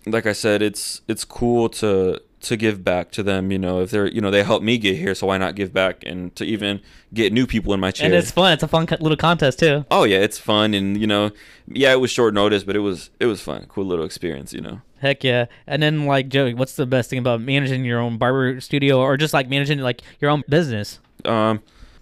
[0.06, 3.52] like I said, it's it's cool to to give back to them.
[3.52, 5.74] You know, if they're you know they helped me get here, so why not give
[5.74, 6.82] back and to even
[7.14, 8.06] get new people in my chair.
[8.06, 8.54] And it's fun.
[8.54, 9.86] It's a fun little contest too.
[9.92, 11.32] oh yeah, it's fun and you know,
[11.68, 14.54] yeah, it was short notice, but it was it was fun, cool little experience.
[14.54, 14.82] You know.
[15.00, 15.46] Heck yeah!
[15.68, 19.18] And then like Joey, what's the best thing about managing your own barber studio or
[19.18, 21.00] just like managing like your own business?
[21.24, 21.62] Um,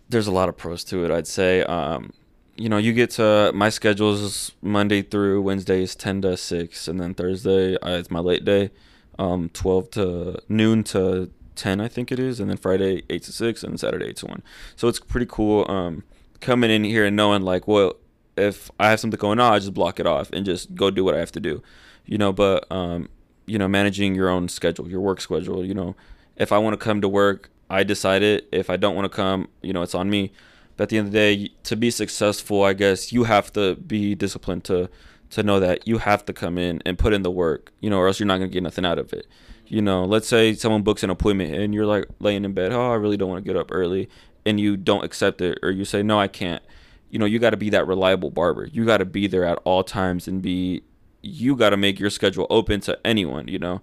[0.09, 1.11] there's a lot of pros to it.
[1.11, 1.63] I'd say.
[1.63, 2.11] Um,
[2.55, 6.87] you know, you get to my schedule is Monday through Wednesday is ten to six,
[6.87, 8.69] and then Thursday uh, it's my late day,
[9.17, 13.31] um, twelve to noon to ten, I think it is, and then Friday eight to
[13.31, 14.43] six, and Saturday eight to one.
[14.75, 15.65] So it's pretty cool.
[15.69, 16.03] Um,
[16.41, 17.95] coming in here and knowing like, well,
[18.37, 21.03] if I have something going on, I just block it off and just go do
[21.03, 21.63] what I have to do,
[22.05, 22.31] you know.
[22.31, 23.09] But um,
[23.45, 25.65] you know, managing your own schedule, your work schedule.
[25.65, 25.95] You know,
[26.35, 28.47] if I want to come to work, I decide it.
[28.51, 30.31] If I don't want to come, you know, it's on me.
[30.77, 33.75] But at the end of the day, to be successful, I guess you have to
[33.75, 34.89] be disciplined to
[35.31, 37.97] to know that you have to come in and put in the work, you know,
[37.97, 39.25] or else you're not gonna get nothing out of it.
[39.65, 42.91] You know, let's say someone books an appointment and you're like laying in bed, oh,
[42.91, 44.07] I really don't want to get up early,
[44.45, 46.61] and you don't accept it, or you say, no, I can't.
[47.09, 48.65] You know, you got to be that reliable barber.
[48.65, 50.83] You got to be there at all times and be.
[51.23, 53.47] You got to make your schedule open to anyone.
[53.47, 53.81] You know,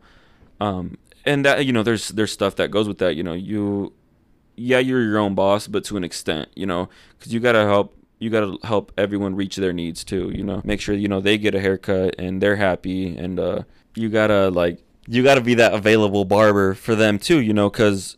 [0.60, 3.16] um, and that you know, there's there's stuff that goes with that.
[3.16, 3.92] You know, you
[4.56, 7.96] yeah, you're your own boss, but to an extent, you know, because you gotta help.
[8.18, 10.30] You gotta help everyone reach their needs too.
[10.34, 13.62] You know, make sure you know they get a haircut and they're happy, and uh,
[13.94, 17.68] you gotta like you got to be that available barber for them too, you know,
[17.68, 18.16] because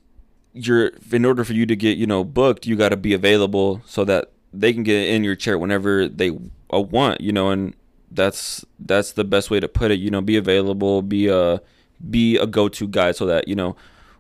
[0.53, 3.81] you're in order for you to get you know booked, you got to be available
[3.87, 6.31] so that they can get in your chair whenever they
[6.73, 7.75] uh, want, you know, and
[8.11, 10.01] that's that's the best way to put it.
[10.01, 11.63] You know, be available, be a
[12.11, 13.77] be a go to guy, so that you know,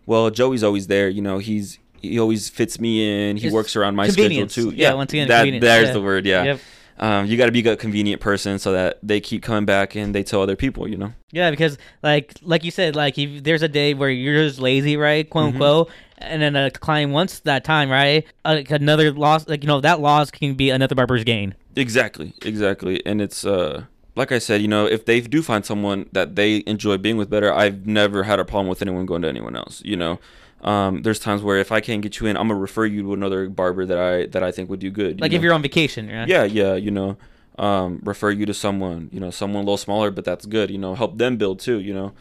[0.07, 1.09] well, Joey's always there.
[1.09, 3.37] You know, he's he always fits me in.
[3.37, 4.71] He works around my schedule too.
[4.75, 5.93] Yeah, once again, that there's Yeah.
[5.93, 6.27] the word.
[6.27, 6.45] Yeah.
[6.45, 6.61] Yep.
[6.99, 10.15] Um, you got to be a convenient person so that they keep coming back and
[10.15, 10.87] they tell other people.
[10.89, 11.13] You know.
[11.33, 14.97] Yeah, because like like you said, like if there's a day where you're just lazy,
[14.97, 15.55] right, quote Mm-hmm.
[15.63, 19.67] unquote, and then a client wants that time, right, uh, like another loss, like you
[19.69, 21.55] know that loss can be another barber's gain.
[21.75, 23.05] Exactly, exactly.
[23.07, 26.63] And it's uh like I said, you know, if they do find someone that they
[26.67, 29.83] enjoy being with better, I've never had a problem with anyone going to anyone else,
[29.85, 30.19] you know.
[30.63, 33.15] Um, there's times where if I can't get you in, I'm gonna refer you to
[33.15, 35.21] another barber that I that I think would do good.
[35.21, 35.37] Like know?
[35.37, 36.29] if you're on vacation, right?
[36.29, 37.17] yeah, yeah, you know,
[37.59, 40.79] um, refer you to someone, you know, someone a little smaller, but that's good, you
[40.79, 42.13] know, help them build too, you know.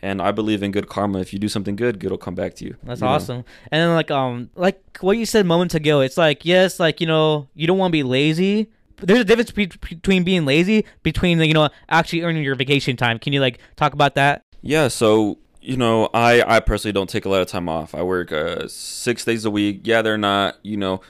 [0.00, 1.18] And I believe in good karma.
[1.18, 2.76] If you do something good, good will come back to you.
[2.84, 3.12] That's you know?
[3.12, 3.44] awesome.
[3.72, 7.08] And then like um like what you said moments ago, it's like yes, like you
[7.08, 8.70] know you don't want to be lazy.
[9.00, 13.18] There's a difference be- between being lazy between you know actually earning your vacation time.
[13.18, 14.42] Can you like talk about that?
[14.62, 17.94] Yeah, so you know, I I personally don't take a lot of time off.
[17.94, 19.80] I work uh, six days a week.
[19.84, 21.00] Yeah, they're not you know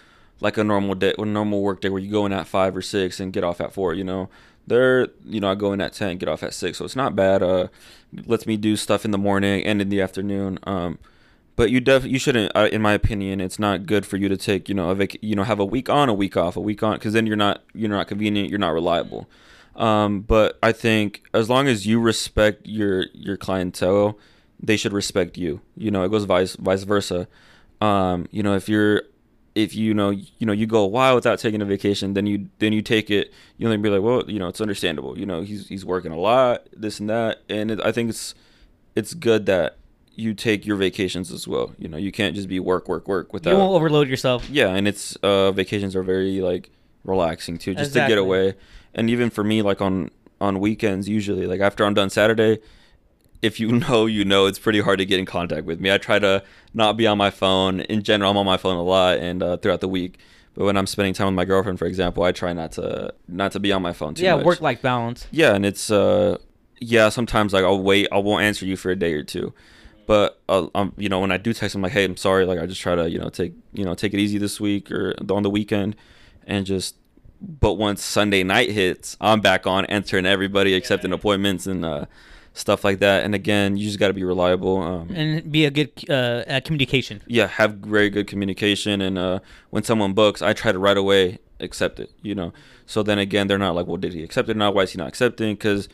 [0.40, 2.82] like a normal day, a normal work day where you go in at five or
[2.82, 3.94] six and get off at four.
[3.94, 4.28] You know,
[4.66, 7.16] they're you know I go in at ten, get off at six, so it's not
[7.16, 7.42] bad.
[7.42, 7.68] Uh,
[8.26, 10.58] lets me do stuff in the morning and in the afternoon.
[10.64, 10.98] Um,
[11.58, 14.36] but you def you shouldn't, uh, in my opinion, it's not good for you to
[14.36, 16.60] take you know a vac- you know have a week on, a week off, a
[16.60, 19.28] week on, because then you're not you're not convenient, you're not reliable.
[19.74, 24.16] Um, but I think as long as you respect your your clientele,
[24.62, 25.60] they should respect you.
[25.76, 27.26] You know, it goes vice vice versa.
[27.80, 29.02] Um, you know, if you're
[29.56, 32.50] if you know you know you go a while without taking a vacation, then you
[32.60, 33.32] then you take it.
[33.56, 35.18] You only be like, well, you know, it's understandable.
[35.18, 38.36] You know, he's he's working a lot, this and that, and it, I think it's
[38.94, 39.77] it's good that
[40.18, 41.72] you take your vacations as well.
[41.78, 43.52] You know, you can't just be work work work without.
[43.52, 44.50] you won't overload yourself.
[44.50, 46.70] Yeah, and it's uh vacations are very like
[47.04, 48.54] relaxing too, just to get away.
[48.94, 50.10] And even for me, like on
[50.40, 52.58] on weekends, usually like after I'm done Saturday,
[53.42, 55.92] if you know, you know, it's pretty hard to get in contact with me.
[55.92, 56.42] I try to
[56.74, 57.80] not be on my phone.
[57.82, 60.18] In general, I'm on my phone a lot and uh, throughout the week.
[60.54, 63.52] But when I'm spending time with my girlfriend, for example, I try not to not
[63.52, 64.44] to be on my phone too yeah, much.
[64.44, 65.28] work life balance.
[65.30, 66.38] Yeah, and it's uh
[66.80, 69.54] yeah, sometimes like I'll wait, I won't answer you for a day or two.
[70.08, 72.46] But uh, um, you know, when I do text, I'm like, hey, I'm sorry.
[72.46, 74.90] Like I just try to you know take you know take it easy this week
[74.90, 75.94] or on the weekend,
[76.46, 76.96] and just.
[77.40, 82.06] But once Sunday night hits, I'm back on answering everybody, accepting appointments and uh,
[82.52, 83.22] stuff like that.
[83.22, 84.82] And again, you just got to be reliable.
[84.82, 87.22] Um, and be a good uh, at communication.
[87.28, 89.00] yeah, have very good communication.
[89.00, 89.38] And uh,
[89.70, 92.10] when someone books, I try to right away accept it.
[92.22, 92.52] You know,
[92.86, 94.74] so then again, they're not like, well, did he accept it or not?
[94.74, 95.54] Why is he not accepting?
[95.54, 95.88] Because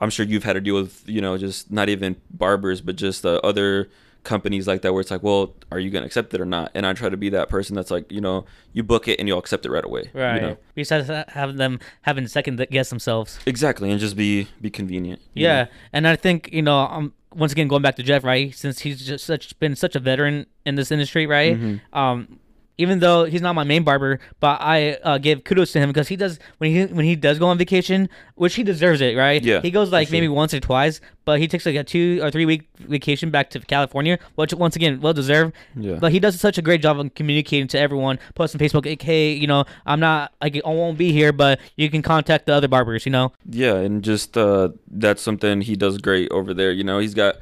[0.00, 3.26] I'm sure you've had to deal with, you know, just not even barbers, but just
[3.26, 3.90] uh, other
[4.22, 6.70] companies like that where it's like, well, are you gonna accept it or not?
[6.74, 9.28] And I try to be that person that's like, you know, you book it and
[9.28, 10.10] you'll accept it right away.
[10.12, 10.34] Right.
[10.36, 10.56] You know?
[10.74, 13.38] Besides have them having second guess themselves.
[13.46, 15.20] Exactly, and just be be convenient.
[15.34, 15.70] Yeah, know?
[15.92, 18.54] and I think you know, um, once again going back to Jeff, right?
[18.54, 21.56] Since he's just such been such a veteran in this industry, right?
[21.56, 21.98] Mm-hmm.
[21.98, 22.40] Um,
[22.80, 26.08] even though he's not my main barber, but I uh, give kudos to him because
[26.08, 29.42] he does when he when he does go on vacation, which he deserves it, right?
[29.42, 30.12] Yeah, he goes like sure.
[30.12, 33.50] maybe once or twice, but he takes like a two or three week vacation back
[33.50, 35.54] to California, which once again well deserved.
[35.76, 35.96] Yeah.
[36.00, 38.18] But he does such a great job of communicating to everyone.
[38.34, 41.60] Post on Facebook, like, hey, you know, I'm not, like, I won't be here, but
[41.76, 43.32] you can contact the other barbers, you know.
[43.48, 46.72] Yeah, and just uh, that's something he does great over there.
[46.72, 47.36] You know, he's got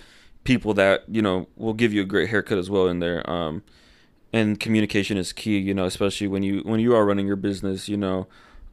[0.44, 3.28] people that you know will give you a great haircut as well in there.
[3.30, 3.62] Um,
[4.32, 5.58] and communication is key.
[5.58, 7.88] You know, especially when you when you are running your business.
[7.88, 8.26] You know,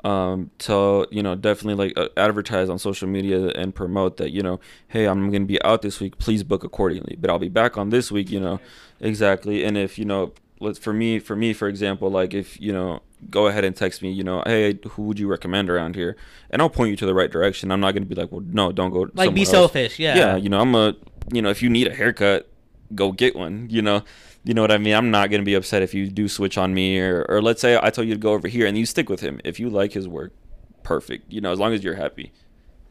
[0.03, 4.41] um, tell you know definitely like uh, advertise on social media and promote that you
[4.41, 6.17] know, hey, I'm gonna be out this week.
[6.17, 7.15] Please book accordingly.
[7.19, 8.29] But I'll be back on this week.
[8.29, 8.59] You know,
[8.99, 9.63] exactly.
[9.63, 13.01] And if you know, let's for me for me for example, like if you know
[13.29, 16.15] go ahead and text me, you know, hey, who would you recommend around here?
[16.49, 17.71] And I'll point you to the right direction.
[17.71, 19.07] I'm not going to be like, well, no, don't go.
[19.13, 19.51] Like, be else.
[19.51, 20.15] selfish, yeah.
[20.15, 20.95] Yeah, you know, I'm a,
[21.31, 22.49] you know, if you need a haircut,
[22.93, 23.67] go get one.
[23.69, 24.03] You know,
[24.45, 24.93] you know what I mean.
[24.93, 27.59] I'm not going to be upset if you do switch on me, or, or let's
[27.61, 29.41] say I told you to go over here and you stick with him.
[29.43, 30.33] If you like his work,
[30.83, 31.31] perfect.
[31.33, 32.31] You know, as long as you're happy.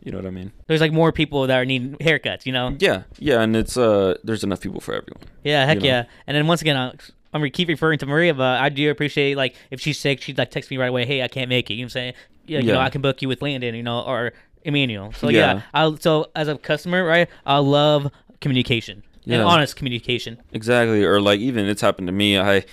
[0.03, 0.53] You know what I mean?
[0.67, 2.77] There's like more people that are needing haircuts, you know.
[2.79, 5.23] Yeah, yeah, and it's uh, there's enough people for everyone.
[5.45, 5.87] Yeah, heck You know?
[5.87, 6.05] yeah.
[6.27, 6.91] And then once again, I-
[7.33, 10.37] I'm gonna keep referring to Maria, but I do appreciate like if she's sick, she'd
[10.39, 11.05] like text me right away.
[11.07, 11.75] Hey, I can't make it.
[11.75, 12.15] You know what I'm saying?
[12.47, 15.13] Yeah, you know, I can book you with Landon, you know, or Emmanuel.
[15.15, 15.63] So yeah, Yeah.
[15.73, 17.29] I'll so as a customer, right?
[17.47, 19.45] I love communication and Yeah.
[19.45, 20.39] honest communication.
[20.53, 22.39] Exactly, or like even it's happened to me.
[22.39, 22.64] I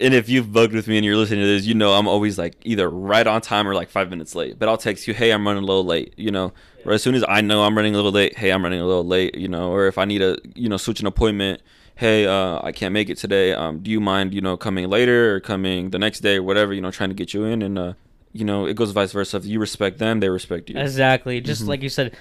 [0.00, 2.36] and if you've bugged with me and you're listening to this, you know I'm always
[2.38, 4.58] like either right on time or like five minutes late.
[4.58, 6.14] But I'll text you, hey, I'm running a little late.
[6.16, 6.52] You know,
[6.84, 8.86] or as soon as I know I'm running a little late, hey, I'm running a
[8.86, 9.36] little late.
[9.36, 11.62] You know, or if I need a you know switch an appointment,
[11.94, 13.52] hey, uh, I can't make it today.
[13.52, 16.72] Um, do you mind you know coming later or coming the next day or whatever?
[16.74, 17.92] You know, trying to get you in and uh,
[18.32, 19.36] you know it goes vice versa.
[19.36, 20.78] If you respect them, they respect you.
[20.80, 21.40] Exactly.
[21.40, 21.68] Just Mhm.
[21.68, 22.16] like you said,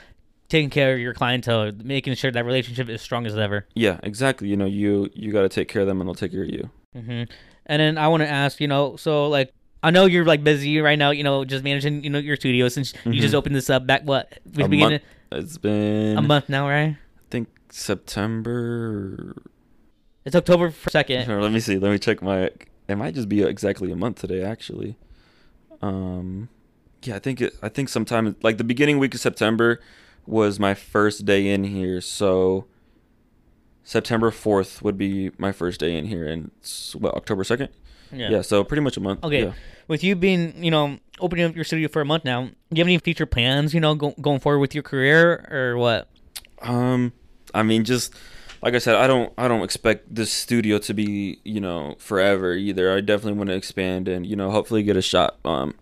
[0.52, 3.66] taking care of your clientele, making sure that relationship is strong as ever.
[3.74, 4.50] Yeah, exactly.
[4.50, 6.50] You know, you you got to take care of them and they'll take care of
[6.50, 6.70] you.
[6.94, 7.24] hmm
[7.66, 10.80] And then I want to ask, you know, so like I know you're like busy
[10.82, 13.38] right now, you know, just managing, you know, your studio since you just Mhm.
[13.38, 15.00] opened this up back what A beginning
[15.32, 16.98] It's been a month now, right?
[16.98, 19.36] I think September.
[20.26, 21.28] It's October second.
[21.42, 21.78] Let me see.
[21.80, 22.52] Let me check my.
[22.88, 24.98] It might just be exactly a month today, actually.
[25.82, 26.50] Um,
[27.04, 27.54] yeah, I think it.
[27.64, 29.80] I think sometime like the beginning week of September
[30.26, 32.02] was my first day in here.
[32.02, 32.66] So
[33.84, 37.70] September fourth would be my first day in here, and it's, what October second.
[38.12, 38.30] Yeah.
[38.30, 39.24] Yeah, so pretty much a month.
[39.24, 39.46] Okay.
[39.46, 39.54] Yeah.
[39.88, 42.78] With you being, you know, opening up your studio for a month now, do you
[42.78, 46.10] have any future plans, you know, go, going forward with your career or what?
[46.62, 47.14] Um,
[47.54, 48.14] I mean, just
[48.62, 52.54] like I said, I don't, I don't expect this studio to be, you know, forever
[52.54, 52.94] either.
[52.94, 55.38] I definitely want to expand and, you know, hopefully get a shot.
[55.44, 55.74] Um,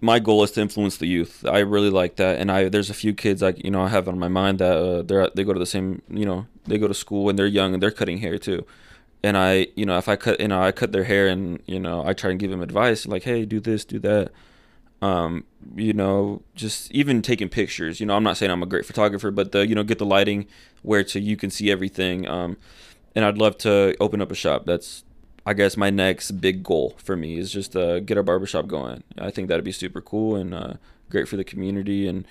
[0.00, 1.44] my goal is to influence the youth.
[1.46, 4.08] I really like that, and I there's a few kids like you know I have
[4.08, 6.88] on my mind that uh, they're they go to the same, you know, they go
[6.88, 8.66] to school when they're young and they're cutting hair too.
[9.22, 11.80] And I, you know, if I cut, you know, I cut their hair and you
[11.80, 14.32] know I try and give them advice like, hey, do this, do that
[15.02, 15.44] um
[15.74, 19.30] you know just even taking pictures you know i'm not saying i'm a great photographer
[19.30, 20.46] but the you know get the lighting
[20.82, 22.56] where to you can see everything um
[23.14, 25.04] and i'd love to open up a shop that's
[25.46, 29.02] i guess my next big goal for me is just uh get a barbershop going
[29.18, 30.74] i think that'd be super cool and uh
[31.08, 32.26] great for the community and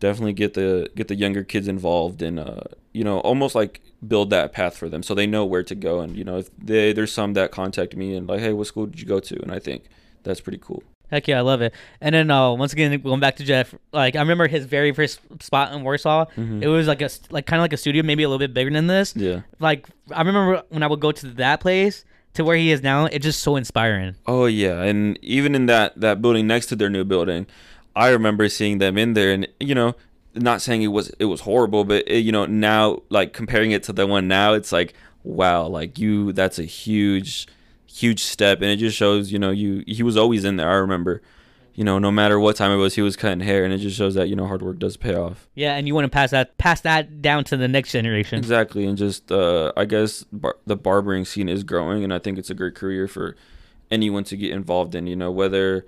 [0.00, 2.60] definitely get the get the younger kids involved and uh
[2.92, 6.00] you know almost like build that path for them so they know where to go
[6.00, 8.86] and you know if they there's some that contact me and like hey what school
[8.86, 9.84] did you go to and i think
[10.22, 11.74] that's pretty cool Heck yeah, I love it.
[12.00, 15.20] And then uh, once again, going back to Jeff, like I remember his very first
[15.42, 16.24] spot in Warsaw.
[16.38, 16.62] Mhm.
[16.62, 18.70] It was like a like kind of like a studio, maybe a little bit bigger
[18.70, 19.14] than this.
[19.14, 22.82] yeah Like I remember when I would go to that place to where he is
[22.82, 23.06] now.
[23.06, 24.16] It's just so inspiring.
[24.26, 27.46] Oh yeah, and even in that that building next to their new building,
[27.94, 29.94] I remember seeing them in there, and you know,
[30.34, 33.82] not saying it was it was horrible, but it, you know now like comparing it
[33.84, 37.46] to the one now, it's like wow, like you that's a huge
[37.86, 40.70] huge step, and it just shows you know you he was always in there.
[40.70, 41.22] I remember,
[41.74, 43.96] you know, no matter what time it was, he was cutting hair, and it just
[43.96, 45.48] shows that you know hard work does pay off.
[45.54, 48.38] Yeah, and you want to pass that pass that down to the next generation.
[48.38, 52.38] Exactly, and just uh, I guess bar- the barbering scene is growing, and I think
[52.38, 53.36] it's a great career for
[53.90, 55.06] anyone to get involved in.
[55.06, 55.86] You know, whether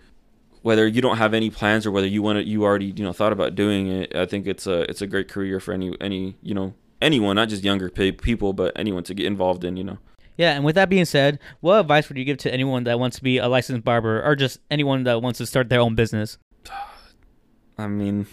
[0.62, 3.12] whether you don't have any plans or whether you want to, you already you know
[3.12, 4.16] thought about doing it.
[4.16, 7.50] I think it's a it's a great career for any any you know anyone, not
[7.50, 9.76] just younger pe- people, but anyone to get involved in.
[9.76, 9.98] You know.
[10.36, 13.16] Yeah, and with that being said, what advice would you give to anyone that wants
[13.18, 16.38] to be a licensed barber or just anyone that wants to start their own business?
[17.78, 18.26] I mean,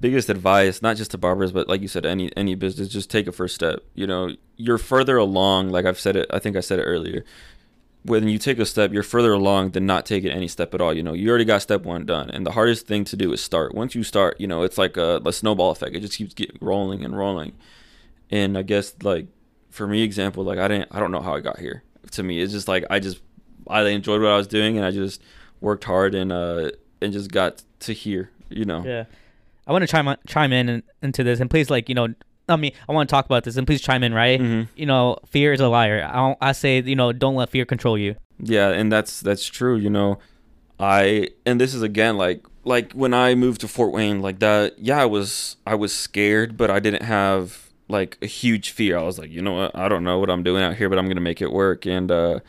[0.00, 3.26] biggest advice, not just to barbers, but like you said, any any business, just take
[3.26, 3.80] a first step.
[3.94, 5.70] You know, you're further along.
[5.70, 7.24] Like I've said it, I think I said it earlier.
[8.04, 10.92] When you take a step, you're further along than not taking any step at all.
[10.92, 13.42] You know, you already got step one done, and the hardest thing to do is
[13.42, 13.74] start.
[13.74, 15.96] Once you start, you know, it's like a, a snowball effect.
[15.96, 17.52] It just keeps getting rolling and rolling.
[18.30, 19.26] And I guess like
[19.74, 21.82] for me, example, like I didn't, I don't know how I got here.
[22.12, 23.20] To me, it's just like I just,
[23.66, 25.20] I enjoyed what I was doing, and I just
[25.60, 26.70] worked hard and uh
[27.02, 28.30] and just got to here.
[28.50, 28.84] You know.
[28.84, 29.04] Yeah,
[29.66, 32.08] I want to chime on- chime in and, into this, and please, like you know,
[32.48, 34.40] I mean, I want to talk about this, and please chime in, right?
[34.40, 34.68] Mhm.
[34.76, 36.08] You know, fear is a liar.
[36.08, 38.14] I don't, I say, you know, don't let fear control you.
[38.38, 39.76] Yeah, and that's that's true.
[39.76, 40.18] You know,
[40.78, 44.78] I and this is again like like when I moved to Fort Wayne, like that.
[44.78, 48.96] Yeah, I was I was scared, but I didn't have like a huge fear.
[48.98, 49.76] I was like, you know what?
[49.76, 51.86] I don't know what I'm doing out here, but I'm gonna make it work.
[51.86, 52.40] And uh,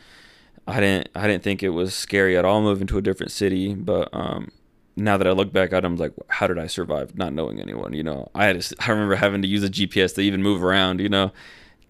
[0.66, 3.74] I didn't I didn't think it was scary at all moving to a different city.
[3.74, 4.50] But um,
[4.96, 7.60] now that I look back at it, I'm like, how did I survive not knowing
[7.60, 7.92] anyone?
[7.92, 10.62] You know, I had to, I remember having to use a GPS to even move
[10.62, 11.00] around.
[11.00, 11.32] You know.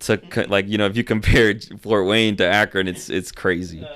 [0.00, 0.20] To
[0.50, 3.86] like you know, if you compare Fort Wayne to Akron, it's it's crazy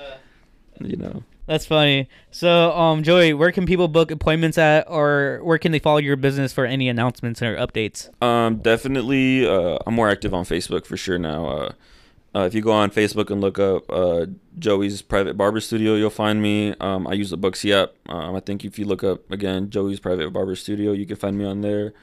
[0.80, 1.22] you know.
[1.50, 2.08] That's funny.
[2.30, 6.14] So, um, Joey, where can people book appointments at, or where can they follow your
[6.14, 8.08] business for any announcements or updates?
[8.22, 9.48] Um, definitely.
[9.48, 11.46] Uh, I'm more active on Facebook for sure now.
[11.46, 11.72] Uh,
[12.36, 14.26] uh, if you go on Facebook and look up uh,
[14.60, 16.76] Joey's Private Barber Studio, you'll find me.
[16.78, 17.94] Um, I use the Booksy app.
[18.08, 21.36] Um, I think if you look up again Joey's Private Barber Studio, you can find
[21.36, 21.94] me on there.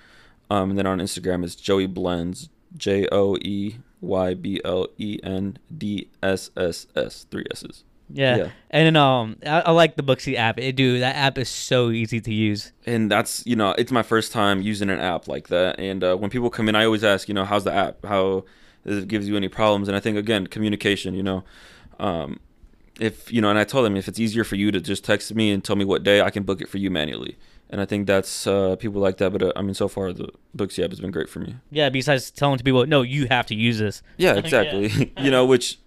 [0.50, 5.22] Um, and then on Instagram, it's Joey Blends, J O E Y B L E
[5.24, 7.86] N D S S S, three S's.
[8.10, 8.38] Yeah.
[8.38, 8.49] Yeah.
[8.70, 10.58] And um, I, I like the Booksy app.
[10.60, 12.72] It, dude, that app is so easy to use.
[12.86, 16.16] and that's you know it's my first time using an app like that and uh,
[16.16, 18.43] when people come in i always ask you know how's the app how
[18.86, 21.43] does it gives you any problems and i think again communication you know
[21.99, 22.39] Um,
[22.99, 25.34] if you know, and I told them if it's easier for you to just text
[25.36, 27.38] me and tell me what day, I can book it for you manually.
[27.70, 29.32] And I think that's uh, people like that.
[29.32, 31.58] But uh, I mean, so far the Booksy app has been great for me.
[31.70, 31.89] Yeah.
[31.89, 34.01] Besides telling to people, no, you have to use this.
[34.18, 34.39] Yeah, Yeah.
[34.39, 35.14] exactly.
[35.26, 35.78] you know, which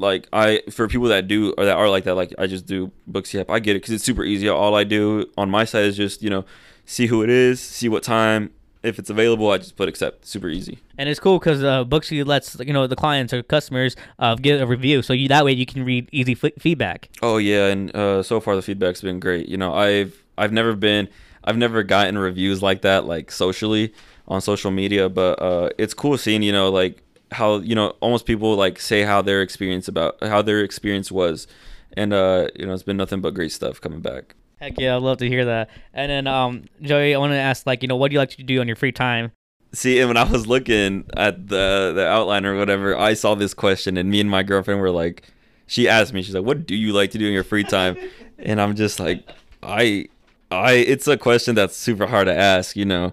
[0.00, 2.90] like I for people that do or that are like that, like I just do
[3.10, 3.50] Booksy app.
[3.50, 4.48] I get it because it's super easy.
[4.48, 6.44] All I do on my side is just you know
[6.86, 8.50] see who it is, see what time.
[8.82, 10.24] If it's available, I just put accept.
[10.24, 10.78] Super easy.
[10.96, 14.60] And it's cool because uh, Booksy lets you know the clients or customers uh, get
[14.60, 17.10] a review, so you that way you can read easy f- feedback.
[17.20, 19.48] Oh yeah, and uh, so far the feedback's been great.
[19.48, 21.08] You know, I've I've never been
[21.44, 23.92] I've never gotten reviews like that like socially
[24.26, 28.26] on social media, but uh, it's cool seeing you know like how you know almost
[28.26, 31.46] people like say how their experience about how their experience was,
[31.94, 34.34] and uh, you know it's been nothing but great stuff coming back.
[34.60, 35.70] Heck yeah, I'd love to hear that.
[35.94, 38.30] And then um, Joey, I want to ask like you know what do you like
[38.30, 39.32] to do on your free time?
[39.72, 43.54] See, and when I was looking at the the outline or whatever, I saw this
[43.54, 45.22] question, and me and my girlfriend were like,
[45.66, 47.96] she asked me, she's like, "What do you like to do in your free time?"
[48.38, 49.28] and I'm just like,
[49.62, 50.08] I,
[50.50, 53.12] I, it's a question that's super hard to ask, you know,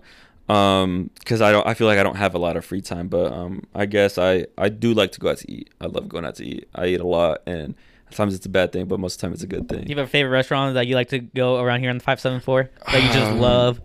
[0.49, 3.07] um, because I don't, I feel like I don't have a lot of free time,
[3.07, 5.69] but um, I guess I, I do like to go out to eat.
[5.81, 6.67] I love going out to eat.
[6.75, 7.75] I eat a lot, and
[8.09, 9.83] sometimes it's a bad thing, but most of the time it's a good thing.
[9.83, 12.03] Do you have a favorite restaurant that you like to go around here on the
[12.03, 13.81] five seven four that you just Um, love?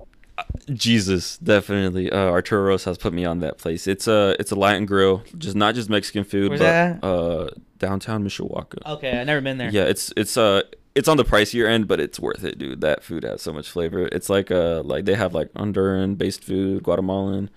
[0.73, 2.11] Jesus, definitely.
[2.11, 3.87] Uh, Arturo Rose has put me on that place.
[3.87, 7.51] It's a it's a Latin grill, just not just Mexican food, Where's but that uh,
[7.79, 8.79] downtown Mishawaka.
[8.95, 9.71] Okay, I've never been there.
[9.71, 10.63] Yeah, it's it's uh
[10.95, 12.81] it's on the pricier end, but it's worth it, dude.
[12.81, 14.09] That food has so much flavor.
[14.13, 17.51] It's like uh like they have like Honduran based food, Guatemalan.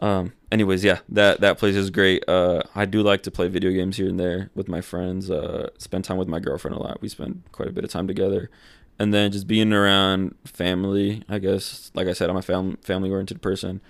[0.00, 0.32] Um.
[0.50, 2.22] Anyways, yeah, that that place is great.
[2.28, 5.30] Uh, I do like to play video games here and there with my friends.
[5.30, 7.00] Uh, spend time with my girlfriend a lot.
[7.00, 8.50] We spend quite a bit of time together,
[8.98, 11.22] and then just being around family.
[11.28, 13.80] I guess, like I said, I'm a fam- family oriented person.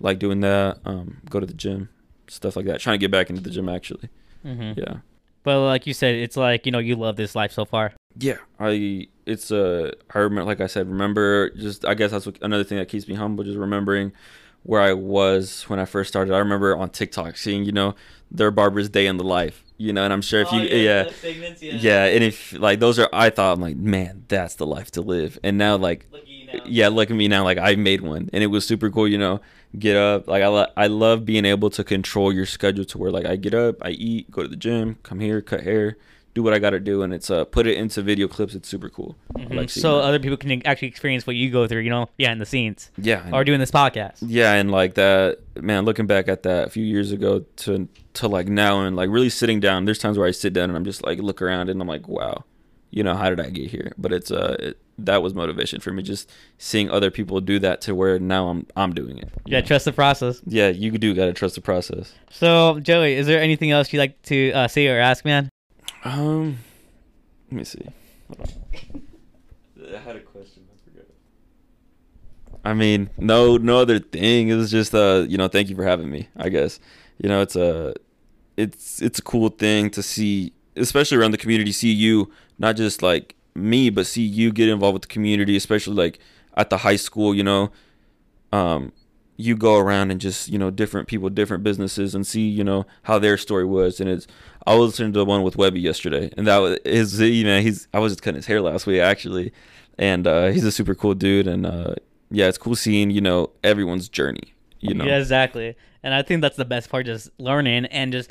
[0.00, 0.78] Like doing that.
[0.84, 1.88] Um, go to the gym,
[2.26, 2.80] stuff like that.
[2.80, 4.08] Trying to get back into the gym actually.
[4.42, 4.96] hmm Yeah.
[5.42, 7.92] But like you said, it's like you know you love this life so far.
[8.18, 12.38] Yeah, I it's uh I remember like I said, remember just I guess that's what,
[12.42, 14.12] another thing that keeps me humble, just remembering
[14.62, 16.34] where I was when I first started.
[16.34, 17.94] I remember on TikTok seeing you know
[18.30, 21.06] their barber's day in the life, you know, and I'm sure if Oh, you yeah.
[21.72, 25.02] Yeah, and if like those are, I thought I'm like, man, that's the life to
[25.02, 25.38] live.
[25.44, 26.06] And now, like,
[26.64, 27.44] yeah, look at me now.
[27.44, 29.06] Like, I made one, and it was super cool.
[29.06, 29.40] You know,
[29.78, 30.26] get up.
[30.28, 33.36] Like, I lo- I love being able to control your schedule to where like I
[33.36, 35.96] get up, I eat, go to the gym, come here, cut hair,
[36.34, 38.54] do what I got to do, and it's uh put it into video clips.
[38.54, 39.16] It's super cool.
[39.36, 39.54] I Mhm.
[39.56, 40.04] like so that.
[40.04, 41.80] other people can actually experience what you go through.
[41.80, 44.18] You know, yeah, in the scenes yeah, and- or doing this podcast.
[44.26, 45.84] yeah, and like that, man.
[45.84, 49.28] Looking back at that a few years ago to to like now, and like really
[49.30, 49.84] sitting down.
[49.86, 52.06] There's times where I sit down and I'm just like look around and I'm like,
[52.08, 52.44] wow,
[52.90, 53.92] you know, how did I get here?
[53.98, 56.02] But it's uh, it, that was motivation for me.
[56.02, 59.30] Just seeing other people do that to where now I'm I'm doing it.
[59.46, 59.66] you Yeah, know?
[59.66, 60.40] trust the process.
[60.46, 62.12] Yeah, you do gotta trust the process.
[62.30, 65.48] So Joey, is there anything else you'd like to uh, say or ask, man?
[66.04, 66.58] Um,
[67.50, 67.86] let me see.
[68.28, 69.02] Hold on.
[69.94, 70.62] I had a question.
[70.72, 71.06] I forgot.
[72.64, 74.48] I mean, no, no other thing.
[74.48, 76.28] It was just, uh, you know, thank you for having me.
[76.36, 76.78] I guess,
[77.18, 77.94] you know, it's a,
[78.56, 81.72] it's it's a cool thing to see, especially around the community.
[81.72, 85.94] See you, not just like me, but see you get involved with the community, especially
[85.94, 86.18] like
[86.56, 87.34] at the high school.
[87.34, 87.70] You know,
[88.52, 88.92] um,
[89.36, 92.86] you go around and just you know different people, different businesses, and see you know
[93.02, 94.00] how their story was.
[94.00, 94.26] And it's
[94.66, 97.20] I was listening to the one with Webby yesterday, and that was his.
[97.20, 99.52] You know, he's I was just cutting his hair last week actually,
[99.98, 101.46] and uh, he's a super cool dude.
[101.46, 101.94] And uh,
[102.30, 104.54] yeah, it's cool seeing you know everyone's journey.
[104.80, 105.76] You know, Yeah, exactly.
[106.02, 108.30] And I think that's the best part, just learning and just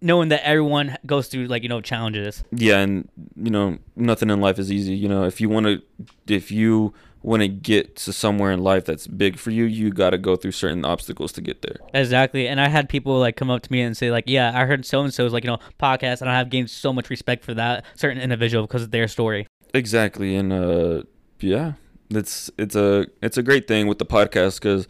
[0.00, 2.44] knowing that everyone goes through like you know challenges.
[2.52, 4.94] yeah, and you know nothing in life is easy.
[4.94, 5.82] You know, if you want to,
[6.26, 10.10] if you want to get to somewhere in life that's big for you, you got
[10.10, 11.76] to go through certain obstacles to get there.
[11.92, 12.48] Exactly.
[12.48, 14.86] And I had people like come up to me and say like, "Yeah, I heard
[14.86, 17.54] so and so's like you know podcast, and I have gained so much respect for
[17.54, 21.02] that certain individual because of their story." Exactly, and uh,
[21.40, 21.74] yeah,
[22.10, 24.88] it's it's a it's a great thing with the podcast because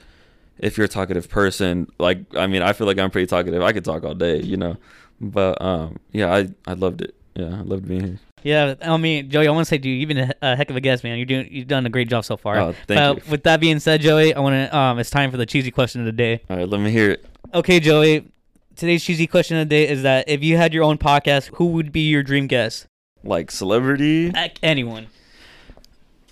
[0.59, 3.63] if you're a talkative person, like I mean, I feel like I'm pretty talkative.
[3.63, 4.77] I could talk all day, you know.
[5.21, 7.14] But um, yeah, I I loved it.
[7.35, 8.18] Yeah, I loved being here.
[8.43, 10.77] Yeah, I mean, Joey, I want to say, dude, you've been a, a heck of
[10.77, 11.18] a guest, man.
[11.18, 12.59] You're doing, you've done a great job so far.
[12.59, 13.31] Oh, thank But you.
[13.31, 16.01] With that being said, Joey, I want to, um, it's time for the cheesy question
[16.01, 16.41] of the day.
[16.49, 17.27] All right, let me hear it.
[17.53, 18.31] Okay, Joey,
[18.77, 21.66] today's cheesy question of the day is that if you had your own podcast, who
[21.66, 22.87] would be your dream guest?
[23.23, 25.09] Like celebrity, Heck, anyone.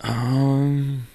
[0.00, 1.06] um,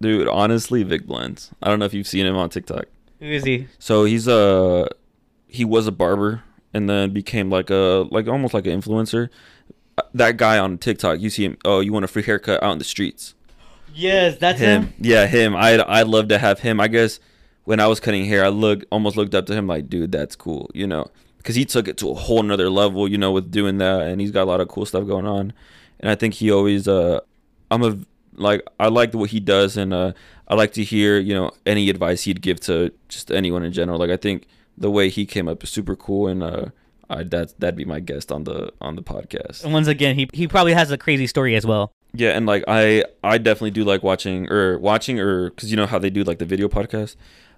[0.00, 1.50] dude, honestly, Vic Blends.
[1.62, 2.86] I don't know if you've seen him on TikTok.
[3.20, 3.68] Who is he?
[3.78, 4.88] So he's a
[5.48, 6.42] he was a barber
[6.72, 9.28] and then became like a like almost like an influencer.
[10.14, 11.56] That guy on TikTok, you see him.
[11.64, 13.34] Oh, you want a free haircut out in the streets?
[13.92, 14.92] Yes, that's him.
[15.00, 15.56] Yeah, him.
[15.56, 16.80] I I'd love to have him.
[16.80, 17.18] I guess
[17.64, 20.36] when I was cutting hair, I look almost looked up to him like, dude, that's
[20.36, 23.50] cool, you know, because he took it to a whole nother level, you know, with
[23.50, 25.52] doing that, and he's got a lot of cool stuff going on.
[26.00, 27.20] And I think he always, uh,
[27.70, 27.98] I'm a
[28.36, 30.12] like I like what he does, and uh,
[30.46, 33.98] I like to hear you know any advice he'd give to just anyone in general.
[33.98, 34.46] Like I think
[34.78, 36.66] the way he came up is super cool, and uh,
[37.10, 39.64] I that that'd be my guest on the on the podcast.
[39.64, 41.92] And once again, he he probably has a crazy story as well.
[42.12, 45.86] Yeah, and like I I definitely do like watching or watching or because you know
[45.86, 47.16] how they do like the video podcast.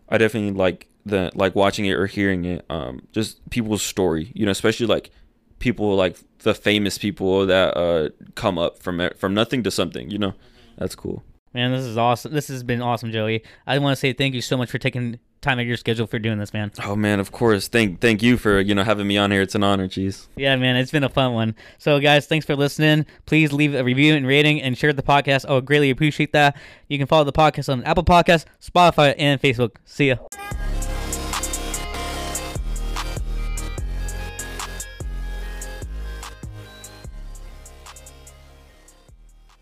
[0.08, 2.64] I definitely like the like watching it or hearing it.
[2.68, 5.10] Um, just people's story, you know, especially like
[5.58, 10.10] people like the famous people that uh come up from from nothing to something.
[10.10, 10.34] You know,
[10.78, 11.22] that's cool.
[11.52, 12.32] Man, this is awesome.
[12.32, 13.42] This has been awesome, Joey.
[13.66, 16.06] I want to say thank you so much for taking time out of your schedule
[16.06, 16.70] for doing this, man.
[16.84, 17.68] Oh man, of course.
[17.68, 19.42] Thank thank you for you know having me on here.
[19.42, 20.28] It's an honor, cheese.
[20.36, 21.54] Yeah, man, it's been a fun one.
[21.78, 23.06] So, guys, thanks for listening.
[23.26, 25.46] Please leave a review and rating and share the podcast.
[25.48, 26.56] I would greatly appreciate that.
[26.88, 29.76] You can follow the podcast on Apple Podcasts, Spotify, and Facebook.
[29.84, 30.16] See ya.